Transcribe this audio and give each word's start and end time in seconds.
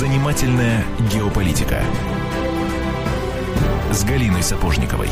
Занимательная 0.00 0.82
геополитика 1.12 1.82
с 3.92 4.02
Галиной 4.02 4.42
Сапожниковой. 4.42 5.08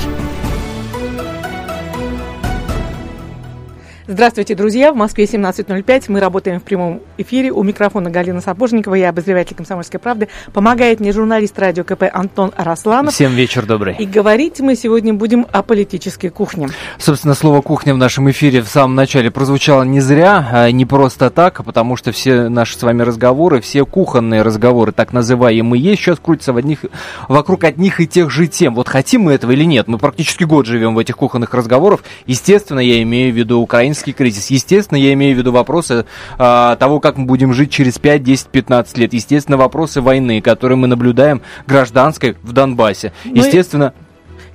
Здравствуйте, 4.06 4.54
друзья. 4.54 4.95
В 4.95 4.96
Москве 4.96 5.24
17.05. 5.24 6.04
Мы 6.09 6.21
работаем 6.21 6.59
в 6.59 6.63
прямом 6.63 7.03
эфире. 7.19 7.50
У 7.50 7.62
микрофона 7.62 8.10
Галина 8.10 8.40
Сапожникова, 8.40 8.94
я 8.94 9.10
обозреватель 9.10 9.56
«Комсомольской 9.56 10.00
правды». 10.00 10.28
Помогает 10.53 11.00
мне 11.00 11.12
журналист 11.12 11.58
радио 11.58 11.85
КП 11.85 12.04
Антон 12.12 12.53
Арасланов. 12.56 13.12
Всем 13.12 13.32
вечер 13.32 13.67
добрый. 13.67 13.96
И 13.98 14.06
говорить 14.06 14.60
мы 14.60 14.76
сегодня 14.76 15.14
будем 15.14 15.46
о 15.53 15.62
политической 15.62 16.28
кухне. 16.28 16.68
Собственно, 16.98 17.34
слово 17.34 17.60
«кухня» 17.62 17.95
в 17.95 17.98
нашем 17.98 18.30
эфире 18.30 18.62
в 18.62 18.68
самом 18.68 18.95
начале 18.95 19.30
прозвучало 19.30 19.82
не 19.82 20.00
зря, 20.00 20.48
а 20.52 20.70
не 20.70 20.86
просто 20.86 21.30
так, 21.30 21.64
потому 21.64 21.96
что 21.96 22.12
все 22.12 22.48
наши 22.48 22.78
с 22.78 22.82
вами 22.82 23.02
разговоры, 23.02 23.60
все 23.60 23.84
кухонные 23.84 24.42
разговоры, 24.42 24.92
так 24.92 25.12
называемые, 25.12 25.96
сейчас 25.96 26.18
крутятся 26.18 26.52
в 26.52 26.56
одних, 26.56 26.80
вокруг 27.28 27.64
одних 27.64 28.00
и 28.00 28.06
тех 28.06 28.30
же 28.30 28.46
тем. 28.46 28.74
Вот 28.74 28.88
хотим 28.88 29.23
мы 29.23 29.32
этого 29.32 29.52
или 29.52 29.64
нет? 29.64 29.88
Мы 29.88 29.98
практически 29.98 30.45
год 30.45 30.66
живем 30.66 30.95
в 30.95 30.98
этих 30.98 31.16
кухонных 31.16 31.54
разговорах. 31.54 32.00
Естественно, 32.26 32.80
я 32.80 33.02
имею 33.02 33.32
в 33.32 33.37
виду 33.37 33.64
экономический 33.64 34.12
кризис. 34.12 34.50
Естественно, 34.50 34.98
я 34.98 35.12
имею 35.14 35.34
в 35.34 35.38
виду 35.38 35.52
вопросы 35.52 36.04
а, 36.38 36.76
того, 36.76 37.00
как 37.00 37.07
мы 37.16 37.24
будем 37.24 37.54
жить 37.54 37.70
через 37.70 37.98
5, 37.98 38.22
10, 38.22 38.48
15 38.48 38.98
лет. 38.98 39.12
Естественно, 39.12 39.56
вопросы 39.56 40.00
войны, 40.00 40.40
которые 40.40 40.76
мы 40.76 40.86
наблюдаем 40.86 41.40
гражданской 41.66 42.36
в 42.42 42.52
Донбассе. 42.52 43.12
Ну 43.24 43.36
Естественно... 43.36 43.94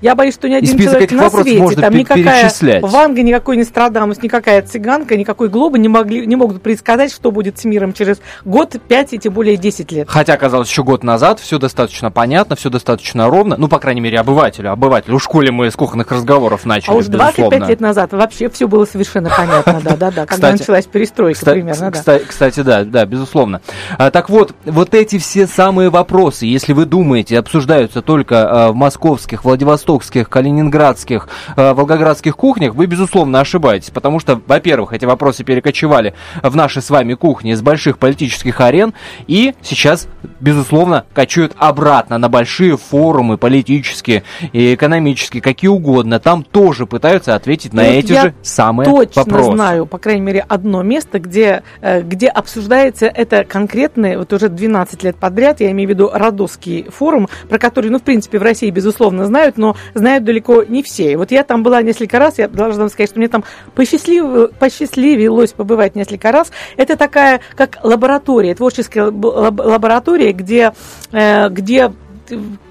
Я 0.03 0.15
боюсь, 0.15 0.33
что 0.33 0.49
ни 0.49 0.53
один 0.53 0.77
человек 0.77 1.11
на 1.13 1.29
свете, 1.29 1.75
там 1.79 1.93
никакая 1.93 2.51
Ванга, 2.81 3.23
никакой 3.23 3.55
не 3.55 3.63
Страдамус, 3.63 4.21
никакая 4.21 4.61
цыганка, 4.61 5.15
никакой 5.15 5.47
Глоба 5.47 5.77
не, 5.77 5.87
могли, 5.87 6.27
не 6.27 6.35
могут 6.35 6.61
предсказать, 6.61 7.13
что 7.13 7.31
будет 7.31 7.57
с 7.57 7.63
миром 7.63 7.93
через 7.93 8.19
год, 8.43 8.75
пять 8.85 9.13
и 9.13 9.17
тем 9.17 9.31
более 9.31 9.55
десять 9.55 9.93
лет. 9.93 10.09
Хотя, 10.09 10.35
казалось, 10.35 10.67
еще 10.67 10.83
год 10.83 11.03
назад 11.03 11.39
все 11.39 11.57
достаточно 11.57 12.11
понятно, 12.11 12.57
все 12.57 12.69
достаточно 12.69 13.29
ровно. 13.29 13.55
Ну, 13.57 13.69
по 13.69 13.79
крайней 13.79 14.01
мере, 14.01 14.19
обывателю. 14.19 14.73
Обывателю. 14.73 15.19
В 15.19 15.23
школе 15.23 15.51
мы 15.51 15.71
с 15.71 15.75
кухонных 15.75 16.11
разговоров 16.11 16.65
начали, 16.65 16.91
А 16.91 16.95
уж 16.95 17.05
25 17.05 17.37
безусловно. 17.37 17.65
лет 17.69 17.79
назад 17.79 18.11
вообще 18.11 18.49
все 18.49 18.67
было 18.67 18.83
совершенно 18.83 19.29
понятно, 19.29 19.79
да-да-да. 19.81 20.25
Когда 20.25 20.51
началась 20.51 20.85
перестройка 20.85 21.45
примерно, 21.45 21.91
да. 21.91 22.19
Кстати, 22.27 22.59
да, 22.59 22.83
да, 22.83 23.05
безусловно. 23.05 23.61
А, 23.97 24.11
так 24.11 24.29
вот, 24.29 24.53
вот 24.65 24.93
эти 24.95 25.17
все 25.17 25.47
самые 25.47 25.89
вопросы, 25.89 26.45
если 26.45 26.73
вы 26.73 26.83
думаете, 26.83 27.39
обсуждаются 27.39 28.01
только 28.01 28.67
а, 28.67 28.71
в 28.73 28.75
московских, 28.75 29.45
Владивостокских, 29.45 29.92
ростовских, 29.93 30.29
калининградских, 30.29 31.27
э, 31.55 31.73
волгоградских 31.73 32.35
кухнях, 32.35 32.73
вы, 32.73 32.87
безусловно, 32.87 33.39
ошибаетесь. 33.39 33.91
Потому 33.91 34.19
что, 34.19 34.41
во-первых, 34.47 34.93
эти 34.93 35.05
вопросы 35.05 35.43
перекочевали 35.43 36.13
в 36.41 36.55
наши 36.55 36.81
с 36.81 36.89
вами 36.89 37.13
кухни 37.13 37.53
с 37.53 37.61
больших 37.61 37.97
политических 37.97 38.59
арен 38.59 38.93
и 39.27 39.53
сейчас, 39.61 40.07
безусловно, 40.39 41.05
кочуют 41.13 41.53
обратно 41.57 42.17
на 42.17 42.29
большие 42.29 42.77
форумы 42.77 43.37
политические 43.37 44.23
и 44.51 44.73
экономические, 44.73 45.41
какие 45.41 45.69
угодно. 45.69 46.19
Там 46.19 46.43
тоже 46.43 46.85
пытаются 46.85 47.35
ответить 47.35 47.73
на 47.73 47.81
эти 47.81 48.13
же 48.13 48.33
самые 48.41 48.89
точно 48.89 49.21
вопросы. 49.21 49.43
точно 49.43 49.55
знаю, 49.55 49.85
по 49.85 49.97
крайней 49.97 50.21
мере, 50.21 50.45
одно 50.47 50.81
место, 50.81 51.19
где, 51.19 51.63
э, 51.81 52.01
где 52.01 52.27
обсуждается 52.27 53.05
это 53.05 53.43
конкретное, 53.43 54.17
вот 54.17 54.33
уже 54.33 54.49
12 54.49 55.03
лет 55.03 55.15
подряд, 55.17 55.61
я 55.61 55.71
имею 55.71 55.87
в 55.87 55.91
виду 55.91 56.09
Родосский 56.11 56.85
форум, 56.89 57.29
про 57.47 57.59
который, 57.59 57.89
ну, 57.91 57.99
в 57.99 58.03
принципе, 58.03 58.39
в 58.39 58.43
России, 58.43 58.69
безусловно, 58.71 59.25
знают, 59.25 59.57
но 59.57 59.75
знают 59.93 60.23
далеко 60.23 60.63
не 60.63 60.83
все. 60.83 61.13
И 61.13 61.15
вот 61.15 61.31
я 61.31 61.43
там 61.43 61.63
была 61.63 61.81
несколько 61.81 62.19
раз, 62.19 62.37
я 62.37 62.47
должна 62.47 62.89
сказать, 62.89 63.09
что 63.09 63.19
мне 63.19 63.27
там 63.27 63.43
посчастлив... 63.75 64.51
посчастливилось 64.57 65.53
побывать 65.53 65.95
несколько 65.95 66.31
раз. 66.31 66.51
Это 66.77 66.97
такая, 66.97 67.41
как 67.55 67.77
лаборатория, 67.83 68.55
творческая 68.55 69.05
лаборатория, 69.05 70.33
где, 70.33 70.73
э, 71.11 71.49
где 71.49 71.91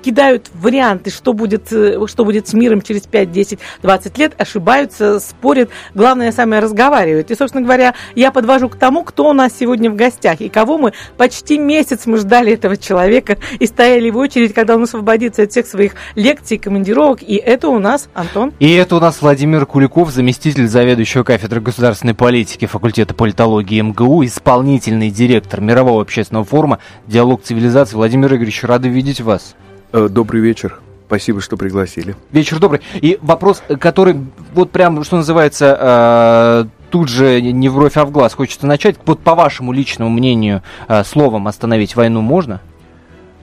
кидают 0.02 0.50
варианты, 0.54 1.10
что 1.10 1.32
будет, 1.32 1.72
э, 1.72 1.98
что 2.06 2.24
будет 2.24 2.48
с 2.48 2.52
миром 2.52 2.82
через 2.82 3.02
5, 3.02 3.32
10, 3.32 3.58
20 3.82 4.18
лет, 4.18 4.34
ошибаются, 4.36 5.20
спорят. 5.20 5.70
Главное, 5.94 6.32
самое 6.32 6.60
разговаривают. 6.60 7.30
И, 7.30 7.34
собственно 7.34 7.64
говоря, 7.64 7.94
я 8.14 8.30
подвожу 8.32 8.68
к 8.68 8.76
тому, 8.76 9.04
кто 9.04 9.30
у 9.30 9.32
нас 9.32 9.52
сегодня 9.58 9.90
в 9.90 9.96
гостях 9.96 10.40
и 10.40 10.48
кого 10.48 10.78
мы 10.78 10.92
почти 11.16 11.58
месяц 11.58 12.06
мы 12.06 12.18
ждали 12.18 12.52
этого 12.52 12.76
человека 12.76 13.38
и 13.58 13.66
стояли 13.66 14.10
в 14.10 14.16
очередь, 14.16 14.52
когда 14.52 14.74
он 14.74 14.82
освободится 14.82 15.42
от 15.42 15.50
всех 15.50 15.66
своих 15.66 15.94
лекций, 16.14 16.58
командировок. 16.58 17.22
И 17.22 17.36
это 17.36 17.68
у 17.68 17.78
нас 17.78 18.08
Антон. 18.14 18.52
И 18.58 18.72
это 18.74 18.96
у 18.96 19.00
нас 19.00 19.22
Владимир 19.22 19.66
Куликов, 19.66 20.10
заместитель 20.10 20.68
заведующего 20.68 21.22
кафедры 21.22 21.60
государственной 21.60 22.14
политики 22.14 22.66
факультета 22.66 23.14
политологии 23.14 23.80
МГУ, 23.80 24.24
исполнительный 24.24 25.10
директор 25.10 25.60
Мирового 25.60 26.02
общественного 26.02 26.44
форума 26.44 26.78
«Диалог 27.06 27.42
цивилизации». 27.42 27.96
Владимир 27.96 28.34
Игоревич, 28.34 28.64
рады 28.64 28.88
видеть 28.88 29.20
вас. 29.20 29.54
Э, 29.92 30.08
добрый 30.08 30.40
вечер. 30.40 30.80
Спасибо, 31.06 31.42
что 31.42 31.58
пригласили. 31.58 32.16
Вечер 32.30 32.58
добрый. 32.58 32.80
И 32.94 33.18
вопрос, 33.20 33.62
который 33.78 34.16
вот 34.54 34.70
прям, 34.70 35.04
что 35.04 35.16
называется, 35.16 35.76
э, 35.78 36.64
тут 36.90 37.08
же 37.08 37.42
не 37.42 37.68
в 37.68 37.74
бровь, 37.74 37.98
а 37.98 38.06
в 38.06 38.10
глаз 38.10 38.32
хочется 38.32 38.66
начать. 38.66 38.96
Вот 39.04 39.20
по 39.20 39.34
вашему 39.34 39.72
личному 39.72 40.10
мнению, 40.10 40.62
э, 40.88 41.04
словом 41.04 41.46
остановить 41.46 41.96
войну 41.96 42.22
можно? 42.22 42.60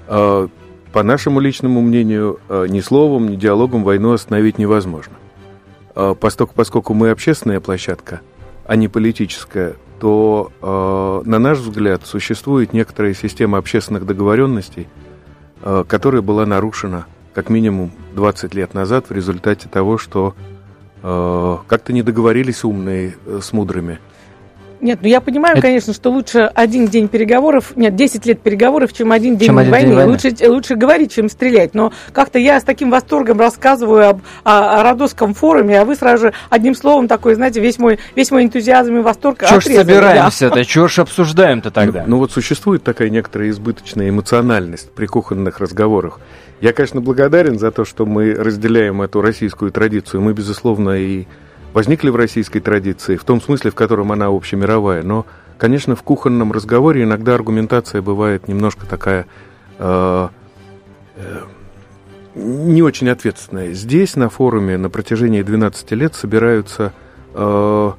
По 0.07 1.03
нашему 1.03 1.39
личному 1.39 1.81
мнению, 1.81 2.39
ни 2.49 2.79
словом, 2.79 3.29
ни 3.29 3.35
диалогом 3.35 3.83
войну 3.83 4.13
остановить 4.13 4.57
невозможно. 4.57 5.13
Поскольку, 5.93 6.55
поскольку 6.55 6.95
мы 6.95 7.11
общественная 7.11 7.59
площадка, 7.59 8.21
а 8.65 8.75
не 8.75 8.87
политическая, 8.87 9.75
то, 9.99 10.51
на 11.27 11.37
наш 11.37 11.59
взгляд, 11.59 12.07
существует 12.07 12.73
некоторая 12.73 13.13
система 13.13 13.59
общественных 13.59 14.07
договоренностей– 14.07 14.87
Э, 14.97 15.08
которая 15.61 16.21
была 16.21 16.45
нарушена 16.45 17.05
как 17.33 17.49
минимум 17.49 17.91
20 18.15 18.53
лет 18.53 18.73
назад 18.73 19.09
в 19.09 19.13
результате 19.13 19.69
того, 19.69 19.97
что 19.97 20.35
э, 21.01 21.57
как-то 21.67 21.93
не 21.93 22.03
договорились 22.03 22.63
умные 22.63 23.15
э, 23.25 23.39
с 23.41 23.53
мудрыми. 23.53 23.99
Нет, 24.81 24.99
ну 25.01 25.07
я 25.07 25.21
понимаю, 25.21 25.57
это... 25.57 25.61
конечно, 25.61 25.93
что 25.93 26.09
лучше 26.09 26.51
один 26.53 26.87
день 26.87 27.07
переговоров, 27.07 27.73
нет, 27.75 27.95
10 27.95 28.25
лет 28.25 28.41
переговоров, 28.41 28.93
чем 28.93 29.11
один 29.11 29.37
день 29.37 29.47
чем 29.47 29.55
войны. 29.55 29.75
Один 29.75 29.89
день 29.89 29.95
войны. 29.97 30.11
Лучше, 30.11 30.35
лучше 30.47 30.75
говорить, 30.75 31.13
чем 31.13 31.29
стрелять. 31.29 31.73
Но 31.73 31.91
как-то 32.13 32.39
я 32.39 32.59
с 32.59 32.63
таким 32.63 32.89
восторгом 32.89 33.39
рассказываю 33.39 34.09
об, 34.09 34.21
о, 34.43 34.79
о 34.79 34.83
Родосском 34.83 35.33
форуме, 35.33 35.81
а 35.81 35.85
вы 35.85 35.95
сразу 35.95 36.27
же 36.27 36.33
одним 36.49 36.75
словом 36.75 37.07
такой, 37.07 37.35
знаете, 37.35 37.59
весь 37.59 37.77
мой, 37.77 37.99
весь 38.15 38.31
мой 38.31 38.43
энтузиазм 38.43 38.97
и 38.97 39.01
восторг 39.01 39.43
Чего 39.47 39.59
ж 39.59 39.65
собираемся-то, 39.65 40.55
да. 40.55 40.63
чего 40.63 40.87
ж 40.87 40.99
обсуждаем-то 40.99 41.71
тогда? 41.71 42.03
Ну, 42.03 42.11
ну 42.11 42.17
вот 42.19 42.31
существует 42.31 42.83
такая 42.83 43.09
некоторая 43.09 43.49
избыточная 43.49 44.09
эмоциональность 44.09 44.91
при 44.91 45.05
кухонных 45.05 45.59
разговорах. 45.59 46.19
Я, 46.61 46.73
конечно, 46.73 46.99
благодарен 46.99 47.57
за 47.57 47.71
то, 47.71 47.85
что 47.85 48.05
мы 48.05 48.33
разделяем 48.33 49.01
эту 49.01 49.21
российскую 49.21 49.71
традицию. 49.71 50.21
Мы, 50.21 50.33
безусловно, 50.33 50.91
и 50.91 51.25
возникли 51.73 52.09
в 52.09 52.15
российской 52.15 52.59
традиции, 52.59 53.15
в 53.15 53.23
том 53.23 53.41
смысле, 53.41 53.71
в 53.71 53.75
котором 53.75 54.11
она 54.11 54.27
общемировая. 54.27 55.03
Но, 55.03 55.25
конечно, 55.57 55.95
в 55.95 56.03
кухонном 56.03 56.51
разговоре 56.51 57.03
иногда 57.03 57.35
аргументация 57.35 58.01
бывает 58.01 58.47
немножко 58.47 58.85
такая 58.85 59.25
э, 59.77 60.27
э, 61.15 61.39
не 62.35 62.81
очень 62.81 63.09
ответственная. 63.09 63.73
Здесь, 63.73 64.15
на 64.15 64.29
форуме, 64.29 64.77
на 64.77 64.89
протяжении 64.89 65.41
12 65.41 65.91
лет 65.91 66.15
собираются 66.15 66.93
э, 67.33 67.91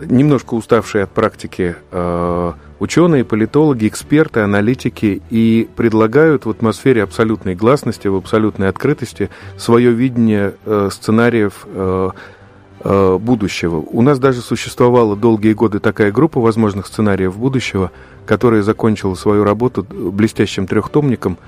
немножко 0.00 0.54
уставшие 0.54 1.04
от 1.04 1.10
практики 1.10 1.76
э, 1.90 2.52
ученые, 2.78 3.24
политологи, 3.24 3.86
эксперты, 3.88 4.40
аналитики 4.40 5.22
и 5.30 5.68
предлагают 5.76 6.46
в 6.46 6.50
атмосфере 6.50 7.02
абсолютной 7.02 7.54
гласности, 7.54 8.08
в 8.08 8.16
абсолютной 8.16 8.68
открытости 8.68 9.30
свое 9.56 9.92
видение 9.92 10.54
э, 10.64 10.88
сценариев 10.90 11.66
э, 11.66 12.10
будущего. 12.84 13.76
У 13.76 14.02
нас 14.02 14.18
даже 14.18 14.42
существовала 14.42 15.16
долгие 15.16 15.54
годы 15.54 15.80
такая 15.80 16.12
группа 16.12 16.40
возможных 16.40 16.86
сценариев 16.86 17.36
будущего, 17.36 17.90
которая 18.26 18.62
закончила 18.62 19.14
свою 19.14 19.42
работу 19.42 19.86
блестящим 19.88 20.66
трехтомником, 20.66 21.38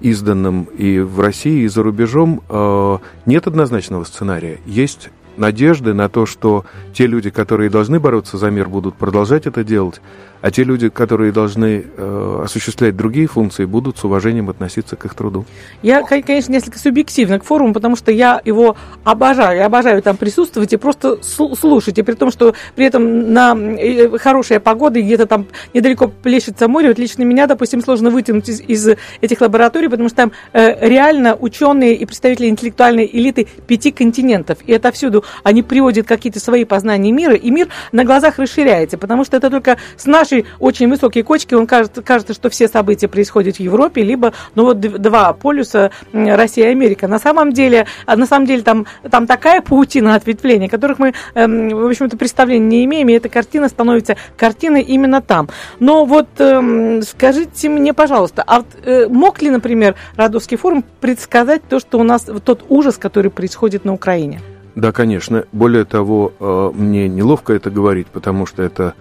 изданным 0.00 0.64
и 0.64 0.98
в 0.98 1.20
России, 1.20 1.62
и 1.62 1.68
за 1.68 1.82
рубежом. 1.82 2.42
Э, 2.48 2.98
нет 3.24 3.46
однозначного 3.46 4.04
сценария. 4.04 4.58
Есть 4.66 5.10
надежды 5.36 5.94
на 5.94 6.08
то, 6.08 6.26
что 6.26 6.64
те 6.92 7.06
люди, 7.06 7.30
которые 7.30 7.70
должны 7.70 8.00
бороться 8.00 8.38
за 8.38 8.50
мир, 8.50 8.68
будут 8.68 8.96
продолжать 8.96 9.46
это 9.46 9.64
делать, 9.64 10.00
а 10.40 10.50
те 10.50 10.64
люди, 10.64 10.88
которые 10.88 11.32
должны 11.32 11.84
э, 11.96 12.40
осуществлять 12.44 12.96
другие 12.96 13.26
функции, 13.26 13.64
будут 13.64 13.98
с 13.98 14.04
уважением 14.04 14.48
относиться 14.48 14.96
к 14.96 15.04
их 15.04 15.14
труду. 15.14 15.44
Я, 15.82 16.02
конечно, 16.02 16.52
несколько 16.52 16.78
субъективно 16.78 17.38
к 17.40 17.44
форуму, 17.44 17.74
потому 17.74 17.96
что 17.96 18.12
я 18.12 18.40
его 18.44 18.76
обожаю, 19.02 19.58
я 19.58 19.66
обожаю 19.66 20.02
там 20.02 20.16
присутствовать 20.16 20.72
и 20.72 20.76
просто 20.76 21.18
слушать, 21.22 21.98
и 21.98 22.02
при 22.02 22.14
том, 22.14 22.30
что 22.30 22.54
при 22.74 22.86
этом 22.86 23.32
на 23.32 23.56
э, 23.56 24.18
хорошая 24.18 24.60
погода, 24.60 24.98
и 24.98 25.02
где-то 25.02 25.26
там 25.26 25.46
недалеко 25.74 26.08
плещется 26.08 26.68
море, 26.68 26.88
вот 26.88 26.98
лично 26.98 27.22
меня, 27.22 27.46
допустим, 27.46 27.82
сложно 27.82 28.10
вытянуть 28.10 28.48
из, 28.48 28.60
из 28.60 28.96
этих 29.20 29.40
лабораторий, 29.40 29.88
потому 29.88 30.08
что 30.08 30.16
там 30.16 30.32
э, 30.52 30.88
реально 30.88 31.34
ученые 31.34 31.94
и 31.96 32.04
представители 32.06 32.48
интеллектуальной 32.48 33.08
элиты 33.12 33.48
пяти 33.66 33.90
континентов, 33.90 34.58
и 34.66 34.72
это 34.72 34.92
всюду 34.92 35.24
они 35.42 35.62
приводят 35.62 36.06
какие-то 36.06 36.40
свои 36.40 36.64
познания 36.64 37.12
мира, 37.12 37.34
и 37.34 37.50
мир 37.50 37.68
на 37.92 38.04
глазах 38.04 38.38
расширяется, 38.38 38.98
потому 38.98 39.24
что 39.24 39.36
это 39.36 39.50
только 39.50 39.78
с 39.96 40.06
нашей 40.06 40.46
очень 40.58 40.88
высокой 40.88 41.22
кочки, 41.22 41.54
он 41.54 41.66
кажется, 41.66 42.02
кажется, 42.02 42.34
что 42.34 42.50
все 42.50 42.68
события 42.68 43.08
происходят 43.08 43.56
в 43.56 43.60
Европе, 43.60 44.02
либо, 44.02 44.32
ну 44.54 44.64
вот 44.64 44.80
два 44.80 45.32
полюса 45.32 45.90
Россия 46.12 46.68
и 46.68 46.70
Америка. 46.70 47.08
На 47.08 47.18
самом 47.18 47.52
деле, 47.52 47.86
а 48.06 48.16
на 48.16 48.26
самом 48.26 48.46
деле 48.46 48.62
там, 48.62 48.86
там 49.10 49.26
такая 49.26 49.60
паутина 49.60 50.14
ответвлений, 50.14 50.68
которых 50.68 50.98
мы, 50.98 51.14
эм, 51.34 51.68
в 51.68 51.86
общем-то, 51.86 52.16
представления 52.16 52.66
не 52.66 52.84
имеем, 52.84 53.08
и 53.08 53.12
эта 53.12 53.28
картина 53.28 53.68
становится 53.68 54.16
картиной 54.36 54.82
именно 54.82 55.20
там. 55.20 55.48
Но 55.80 56.04
вот 56.04 56.28
эм, 56.38 57.02
скажите 57.02 57.68
мне, 57.68 57.92
пожалуйста, 57.94 58.44
а 58.46 58.58
вот, 58.58 58.66
э, 58.84 59.06
мог 59.08 59.42
ли, 59.42 59.50
например, 59.50 59.94
Радовский 60.16 60.56
форум 60.56 60.84
предсказать 61.00 61.62
то, 61.68 61.80
что 61.80 61.98
у 61.98 62.02
нас, 62.02 62.26
тот 62.44 62.64
ужас, 62.68 62.96
который 62.96 63.30
происходит 63.30 63.84
на 63.84 63.92
Украине? 63.92 64.40
Да, 64.76 64.92
конечно. 64.92 65.46
Более 65.52 65.86
того, 65.86 66.34
э, 66.38 66.70
мне 66.74 67.08
неловко 67.08 67.54
это 67.54 67.70
говорить, 67.70 68.08
потому 68.08 68.44
что 68.44 68.62
это 68.62 68.92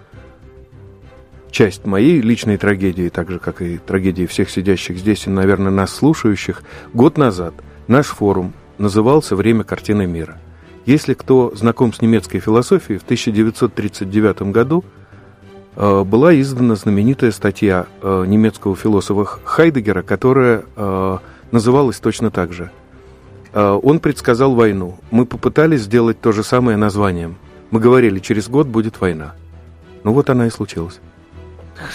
часть 1.52 1.86
моей 1.86 2.22
личной 2.22 2.58
трагедии, 2.58 3.10
так 3.10 3.30
же, 3.30 3.40
как 3.40 3.62
и 3.62 3.78
трагедии 3.78 4.26
всех 4.26 4.50
сидящих 4.50 4.98
здесь 4.98 5.28
и, 5.28 5.30
наверное, 5.30 5.72
нас 5.72 5.94
слушающих. 5.94 6.64
Год 6.94 7.18
назад 7.18 7.54
наш 7.88 8.08
форум 8.08 8.54
назывался 8.78 9.36
«Время 9.36 9.66
картины 9.66 10.08
мира». 10.08 10.38
Если 10.86 11.14
кто 11.14 11.54
знаком 11.54 11.92
с 11.92 12.02
немецкой 12.02 12.40
философией, 12.40 12.98
в 12.98 13.04
1939 13.04 14.54
году 14.54 14.86
э, 15.76 16.04
была 16.06 16.40
издана 16.40 16.76
знаменитая 16.76 17.32
статья 17.32 17.88
э, 18.02 18.24
немецкого 18.26 18.78
философа 18.78 19.26
Хайдегера, 19.44 20.04
которая 20.04 20.64
называлась 21.52 22.00
точно 22.00 22.32
так 22.32 22.54
же. 22.54 22.72
Он 23.56 24.00
предсказал 24.00 24.54
войну. 24.54 24.98
Мы 25.12 25.26
попытались 25.26 25.82
сделать 25.82 26.20
то 26.20 26.32
же 26.32 26.44
самое 26.44 26.78
названием. 26.78 27.38
Мы 27.72 27.80
говорили, 27.80 28.20
через 28.20 28.50
год 28.50 28.68
будет 28.68 29.00
война. 29.00 29.34
Ну 30.04 30.14
вот 30.14 30.30
она 30.30 30.48
и 30.48 30.50
случилась. 30.50 31.00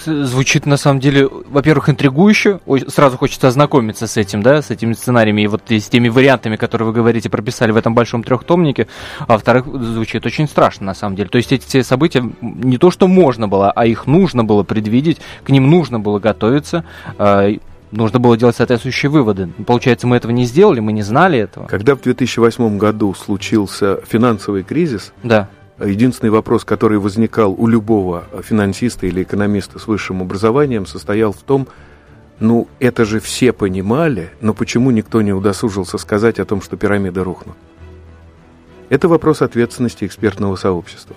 Звучит 0.05 0.67
на 0.67 0.77
самом 0.77 1.01
деле, 1.01 1.27
во-первых, 1.27 1.89
интригующе. 1.89 2.61
Сразу 2.89 3.17
хочется 3.17 3.49
ознакомиться 3.49 4.07
с 4.07 4.17
этим, 4.17 4.43
да, 4.43 4.61
с 4.63 4.71
этими 4.71 4.93
сценариями 4.93 5.43
и 5.43 5.47
вот 5.47 5.63
с 5.69 5.89
теми 5.89 6.09
вариантами, 6.09 6.57
которые 6.57 6.89
вы 6.89 6.93
говорите, 6.93 7.31
прописали 7.31 7.73
в 7.73 7.77
этом 7.77 7.95
большом 7.95 8.23
трехтомнике. 8.23 8.89
А 9.21 9.35
во-вторых, 9.35 9.67
звучит 9.67 10.27
очень 10.27 10.49
страшно 10.49 10.87
на 10.87 10.95
самом 10.95 11.17
деле. 11.17 11.29
То 11.29 11.39
есть 11.39 11.53
эти 11.53 11.83
события 11.83 12.23
не 12.41 12.79
то, 12.79 12.91
что 12.91 13.07
можно 13.07 13.49
было, 13.49 13.71
а 13.71 13.87
их 13.87 14.07
нужно 14.07 14.45
было 14.45 14.65
предвидеть, 14.65 15.19
к 15.45 15.51
ним 15.51 15.71
нужно 15.71 15.99
было 15.99 16.19
готовиться 16.19 16.85
а, 17.17 17.49
нужно 17.91 18.19
было 18.19 18.37
делать 18.37 18.57
соответствующие 18.57 19.11
выводы. 19.11 19.49
Получается, 19.67 20.07
мы 20.07 20.17
этого 20.17 20.33
не 20.33 20.45
сделали, 20.45 20.81
мы 20.81 20.93
не 20.93 21.03
знали 21.03 21.39
этого. 21.39 21.67
Когда 21.67 21.95
в 21.95 22.03
2008 22.03 22.79
году 22.79 23.15
случился 23.15 24.01
финансовый 24.07 24.63
кризис, 24.63 25.13
да. 25.23 25.49
Единственный 25.83 26.29
вопрос, 26.29 26.67
который 26.67 26.99
возникал 26.99 27.55
у 27.57 27.67
любого 27.67 28.25
финансиста 28.43 29.07
или 29.07 29.23
экономиста 29.23 29.79
с 29.79 29.87
высшим 29.87 30.21
образованием, 30.21 30.85
состоял 30.85 31.33
в 31.33 31.39
том, 31.39 31.69
ну, 32.39 32.69
это 32.81 33.07
же 33.07 33.19
все 33.19 33.53
понимали, 33.53 34.31
но 34.43 34.53
почему 34.53 34.91
никто 34.91 35.23
не 35.23 35.33
удосужился 35.33 35.97
сказать 35.97 36.39
о 36.39 36.45
том, 36.45 36.61
что 36.61 36.77
пирамида 36.77 37.25
рухнут? 37.25 37.57
Это 38.91 39.09
вопрос 39.09 39.41
ответственности 39.41 40.05
экспертного 40.05 40.57
сообщества. 40.57 41.17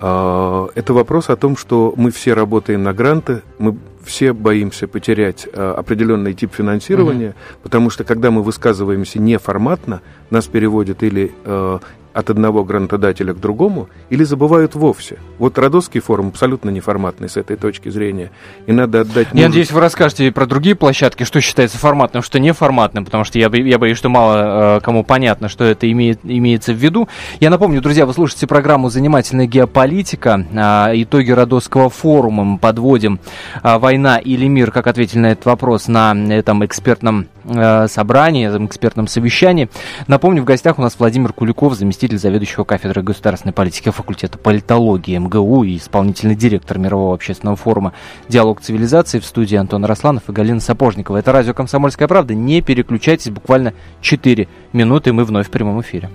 А, 0.00 0.68
это 0.74 0.92
вопрос 0.92 1.28
о 1.28 1.36
том, 1.36 1.56
что 1.56 1.92
мы 1.96 2.10
все 2.10 2.34
работаем 2.34 2.82
на 2.82 2.92
гранты, 2.92 3.42
мы 3.58 3.76
все 4.04 4.32
боимся 4.32 4.86
потерять 4.86 5.46
а, 5.52 5.74
определенный 5.74 6.34
тип 6.34 6.54
финансирования, 6.54 7.30
угу. 7.30 7.60
потому 7.64 7.90
что 7.90 8.04
когда 8.04 8.30
мы 8.30 8.42
высказываемся 8.42 9.18
неформатно, 9.18 10.00
нас 10.30 10.46
переводят 10.46 11.02
или 11.02 11.32
а, 11.44 11.80
от 12.12 12.30
одного 12.30 12.64
грантодателя 12.64 13.34
к 13.34 13.40
другому 13.40 13.88
или 14.10 14.24
забывают 14.24 14.74
вовсе. 14.74 15.18
Вот 15.38 15.58
Родосский 15.58 16.00
форум 16.00 16.28
абсолютно 16.28 16.70
неформатный 16.70 17.28
с 17.28 17.36
этой 17.36 17.56
точки 17.56 17.88
зрения. 17.88 18.30
И 18.66 18.72
надо 18.72 19.02
отдать... 19.02 19.28
Я 19.32 19.48
надеюсь, 19.48 19.70
вы 19.70 19.80
расскажете 19.80 20.30
про 20.32 20.46
другие 20.46 20.74
площадки, 20.74 21.24
что 21.24 21.40
считается 21.40 21.78
форматным, 21.78 22.22
что 22.22 22.40
неформатным, 22.40 23.04
потому 23.04 23.24
что 23.24 23.38
я, 23.38 23.48
я 23.52 23.78
боюсь, 23.78 23.98
что 23.98 24.08
мало 24.08 24.78
э, 24.78 24.80
кому 24.80 25.04
понятно, 25.04 25.48
что 25.48 25.64
это 25.64 25.90
имеет, 25.90 26.20
имеется 26.24 26.72
в 26.72 26.76
виду. 26.76 27.08
Я 27.40 27.50
напомню, 27.50 27.80
друзья, 27.80 28.06
вы 28.06 28.12
слушаете 28.12 28.46
программу 28.46 28.88
«Занимательная 28.90 29.46
геополитика». 29.46 30.44
Э, 30.52 30.92
итоги 30.94 31.30
Родосского 31.30 31.90
форума 31.90 32.44
мы 32.44 32.58
подводим. 32.58 33.20
Э, 33.62 33.78
«Война 33.78 34.18
или 34.18 34.46
мир?» 34.46 34.70
Как 34.70 34.86
ответили 34.86 35.20
на 35.20 35.32
этот 35.32 35.46
вопрос 35.46 35.88
на 35.88 36.14
этом 36.32 36.64
экспертном 36.64 37.28
э, 37.44 37.86
собрании, 37.88 38.48
этом 38.48 38.66
экспертном 38.66 39.06
совещании. 39.06 39.68
Напомню, 40.06 40.42
в 40.42 40.44
гостях 40.44 40.78
у 40.78 40.82
нас 40.82 40.96
Владимир 40.98 41.32
Куликов, 41.32 41.74
заместитель 41.74 41.97
заместитель 41.98 42.18
заведующего 42.18 42.62
кафедрой 42.62 43.04
государственной 43.04 43.52
политики 43.52 43.90
факультета 43.90 44.38
политологии 44.38 45.18
МГУ 45.18 45.64
и 45.64 45.78
исполнительный 45.78 46.36
директор 46.36 46.78
Мирового 46.78 47.12
общественного 47.12 47.56
форума 47.56 47.92
«Диалог 48.28 48.60
цивилизации» 48.60 49.18
в 49.18 49.24
студии 49.24 49.56
Антон 49.56 49.84
Росланов 49.84 50.28
и 50.28 50.32
Галина 50.32 50.60
Сапожникова. 50.60 51.16
Это 51.16 51.32
радио 51.32 51.54
«Комсомольская 51.54 52.06
правда». 52.06 52.34
Не 52.34 52.62
переключайтесь, 52.62 53.30
буквально 53.30 53.74
4 54.00 54.46
минуты, 54.72 55.12
мы 55.12 55.24
вновь 55.24 55.48
в 55.48 55.50
прямом 55.50 55.80
эфире. 55.80 56.08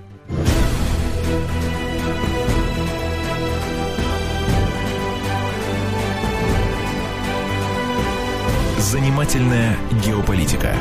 Занимательная 8.77 9.75
геополитика 10.05 10.75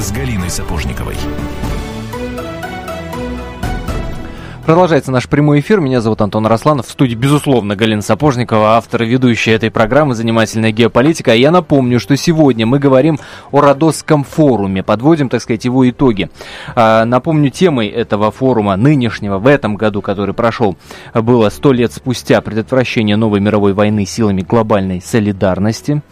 с 0.00 0.10
Галиной 0.10 0.50
Сапожниковой. 0.50 1.16
Продолжается 4.68 5.10
наш 5.10 5.26
прямой 5.30 5.60
эфир. 5.60 5.80
Меня 5.80 6.02
зовут 6.02 6.20
Антон 6.20 6.46
Росланов. 6.46 6.88
В 6.88 6.90
студии, 6.90 7.14
безусловно, 7.14 7.74
Галина 7.74 8.02
Сапожникова, 8.02 8.76
автор 8.76 9.04
и 9.04 9.06
ведущая 9.06 9.52
этой 9.52 9.70
программы 9.70 10.14
«Занимательная 10.14 10.72
геополитика». 10.72 11.34
я 11.34 11.50
напомню, 11.50 11.98
что 11.98 12.18
сегодня 12.18 12.66
мы 12.66 12.78
говорим 12.78 13.18
о 13.50 13.62
Родосском 13.62 14.24
форуме. 14.24 14.82
Подводим, 14.82 15.30
так 15.30 15.40
сказать, 15.40 15.64
его 15.64 15.88
итоги. 15.88 16.28
А, 16.76 17.06
напомню, 17.06 17.48
темой 17.48 17.88
этого 17.88 18.30
форума 18.30 18.76
нынешнего 18.76 19.38
в 19.38 19.46
этом 19.46 19.76
году, 19.76 20.02
который 20.02 20.34
прошел, 20.34 20.76
было 21.14 21.48
сто 21.48 21.72
лет 21.72 21.94
спустя 21.94 22.42
предотвращение 22.42 23.16
новой 23.16 23.40
мировой 23.40 23.72
войны 23.72 24.04
силами 24.04 24.42
глобальной 24.42 25.00
солидарности. 25.00 26.02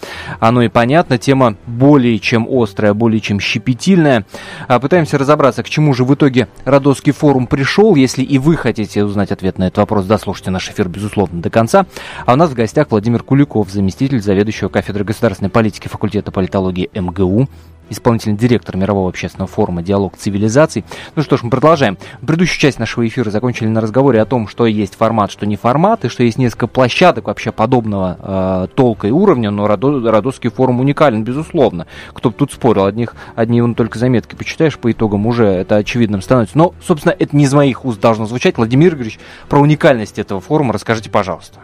Оно 0.40 0.62
и 0.62 0.68
понятно. 0.68 1.18
Тема 1.18 1.56
более 1.66 2.18
чем 2.18 2.48
острая, 2.50 2.94
более 2.94 3.20
чем 3.20 3.38
щепетильная. 3.38 4.24
А, 4.66 4.80
пытаемся 4.80 5.18
разобраться, 5.18 5.62
к 5.62 5.68
чему 5.68 5.92
же 5.92 6.04
в 6.04 6.14
итоге 6.14 6.48
Родосский 6.64 7.12
форум 7.12 7.48
пришел, 7.48 7.94
если 7.96 8.22
и 8.22 8.45
вы 8.46 8.56
хотите 8.56 9.02
узнать 9.02 9.32
ответ 9.32 9.58
на 9.58 9.64
этот 9.64 9.78
вопрос, 9.78 10.06
дослушайте 10.06 10.52
наш 10.52 10.70
эфир, 10.70 10.88
безусловно, 10.88 11.42
до 11.42 11.50
конца. 11.50 11.84
А 12.26 12.34
у 12.34 12.36
нас 12.36 12.50
в 12.50 12.54
гостях 12.54 12.86
Владимир 12.90 13.24
Куликов, 13.24 13.68
заместитель 13.70 14.22
заведующего 14.22 14.68
кафедры 14.68 15.02
государственной 15.02 15.50
политики 15.50 15.88
факультета 15.88 16.30
политологии 16.30 16.88
МГУ, 16.94 17.48
исполнительный 17.90 18.36
директор 18.36 18.76
Мирового 18.76 19.08
общественного 19.08 19.48
форума 19.48 19.82
«Диалог 19.82 20.16
цивилизаций». 20.16 20.84
Ну 21.14 21.22
что 21.22 21.36
ж, 21.36 21.42
мы 21.42 21.50
продолжаем. 21.50 21.98
Предыдущую 22.20 22.60
часть 22.60 22.78
нашего 22.78 23.06
эфира 23.06 23.30
закончили 23.30 23.68
на 23.68 23.80
разговоре 23.80 24.20
о 24.20 24.26
том, 24.26 24.48
что 24.48 24.66
есть 24.66 24.96
формат, 24.96 25.30
что 25.30 25.46
не 25.46 25.56
формат, 25.56 26.04
и 26.04 26.08
что 26.08 26.22
есть 26.22 26.38
несколько 26.38 26.66
площадок 26.66 27.26
вообще 27.26 27.52
подобного 27.52 28.18
э, 28.20 28.74
толка 28.74 29.08
и 29.08 29.10
уровня, 29.10 29.50
но 29.50 29.66
Родо, 29.66 30.10
Родосский 30.10 30.50
форум 30.50 30.80
уникален, 30.80 31.24
безусловно. 31.24 31.86
Кто 32.12 32.30
бы 32.30 32.36
тут 32.36 32.52
спорил, 32.52 32.84
одних, 32.84 33.14
одни 33.34 33.62
он 33.62 33.74
только 33.74 33.98
заметки 33.98 34.34
почитаешь 34.34 34.78
по 34.78 34.90
итогам, 34.90 35.26
уже 35.26 35.46
это 35.46 35.76
очевидным 35.76 36.22
становится. 36.22 36.58
Но, 36.58 36.74
собственно, 36.84 37.14
это 37.18 37.36
не 37.36 37.44
из 37.44 37.54
моих 37.54 37.84
уст 37.84 38.00
должно 38.00 38.26
звучать. 38.26 38.56
Владимир 38.56 38.94
Игоревич, 38.94 39.18
про 39.48 39.60
уникальность 39.60 40.18
этого 40.18 40.40
форума 40.40 40.72
расскажите, 40.72 41.10
пожалуйста. 41.10 41.60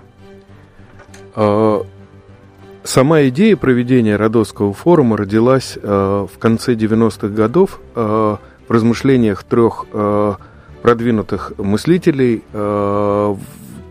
Сама 2.84 3.22
идея 3.28 3.56
проведения 3.56 4.16
Родосского 4.16 4.72
форума 4.72 5.16
родилась 5.16 5.78
э, 5.80 6.26
в 6.32 6.38
конце 6.38 6.74
90-х 6.74 7.28
годов 7.28 7.80
э, 7.94 8.36
в 8.68 8.70
размышлениях 8.70 9.44
трех 9.44 9.86
э, 9.92 10.34
продвинутых 10.82 11.52
мыслителей, 11.58 12.42
э, 12.52 13.36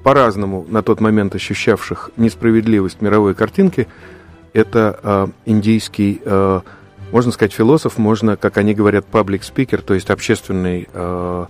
по-разному 0.03 0.65
на 0.67 0.81
тот 0.81 0.99
момент 0.99 1.35
ощущавших 1.35 2.11
несправедливость 2.17 3.01
мировой 3.01 3.33
картинки. 3.33 3.87
Это 4.51 4.99
э, 5.01 5.27
индийский, 5.45 6.21
э, 6.25 6.61
можно 7.11 7.31
сказать, 7.31 7.53
философ, 7.53 7.97
можно, 7.97 8.35
как 8.35 8.57
они 8.57 8.73
говорят, 8.73 9.05
паблик-спикер, 9.05 9.81
то 9.81 9.93
есть 9.93 10.09
общественный 10.09 10.89
Э, 10.93 11.45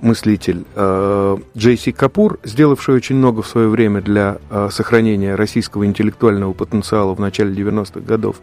мыслитель 0.00 0.64
э, 0.74 1.36
Джей 1.56 1.76
Си 1.76 1.92
Капур, 1.92 2.38
сделавший 2.44 2.94
очень 2.94 3.16
много 3.16 3.42
в 3.42 3.48
свое 3.48 3.68
время 3.68 4.00
для 4.00 4.38
э, 4.50 4.68
сохранения 4.70 5.34
российского 5.34 5.86
интеллектуального 5.86 6.52
потенциала 6.52 7.14
в 7.14 7.20
начале 7.20 7.54
90-х 7.54 8.00
годов, 8.00 8.36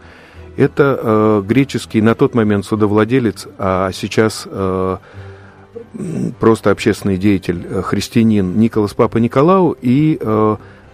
это 0.56 1.44
греческий 1.48 2.02
на 2.02 2.16
тот 2.16 2.34
момент 2.34 2.66
судовладелец, 2.66 3.48
а 3.60 3.92
сейчас 3.94 4.48
просто 6.40 6.72
общественный 6.72 7.18
деятель, 7.18 7.64
христианин 7.84 8.58
Николас 8.58 8.96
Папа 8.96 9.20
Николау 9.20 9.78
и 9.80 10.20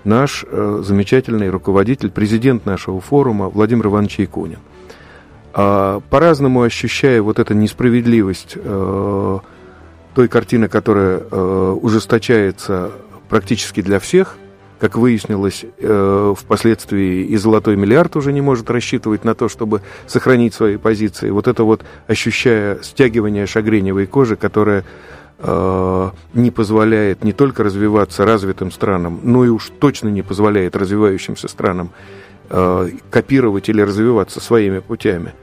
наш 0.03 0.43
замечательный 0.51 1.49
руководитель, 1.49 2.11
президент 2.11 2.65
нашего 2.65 2.99
форума 2.99 3.47
Владимир 3.47 3.87
Иванович 3.87 4.19
Якунин. 4.19 4.59
А, 5.53 6.01
по-разному 6.09 6.63
ощущая 6.63 7.21
вот 7.21 7.39
эту 7.39 7.53
несправедливость 7.53 8.57
той 10.13 10.27
картины, 10.27 10.67
которая 10.67 11.19
э, 11.19 11.77
ужесточается 11.81 12.91
практически 13.29 13.81
для 13.81 13.99
всех. 13.99 14.37
Как 14.79 14.97
выяснилось, 14.97 15.65
э, 15.79 16.33
впоследствии 16.37 17.23
и 17.25 17.37
«Золотой 17.37 17.77
миллиард» 17.77 18.15
уже 18.15 18.33
не 18.33 18.41
может 18.41 18.69
рассчитывать 18.69 19.23
на 19.23 19.33
то, 19.33 19.47
чтобы 19.47 19.81
сохранить 20.07 20.53
свои 20.53 20.77
позиции. 20.77 21.29
Вот 21.29 21.47
это 21.47 21.63
вот 21.63 21.83
ощущая 22.07 22.79
стягивание 22.81 23.45
шагреневой 23.45 24.07
кожи, 24.07 24.35
которая 24.35 24.83
э, 25.39 26.09
не 26.33 26.51
позволяет 26.51 27.23
не 27.23 27.31
только 27.31 27.63
развиваться 27.63 28.25
развитым 28.25 28.71
странам, 28.71 29.19
но 29.23 29.45
и 29.45 29.49
уж 29.49 29.71
точно 29.79 30.09
не 30.09 30.21
позволяет 30.21 30.75
развивающимся 30.75 31.47
странам 31.47 31.91
э, 32.49 32.89
копировать 33.09 33.69
или 33.69 33.81
развиваться 33.81 34.41
своими 34.41 34.79
путями. 34.79 35.33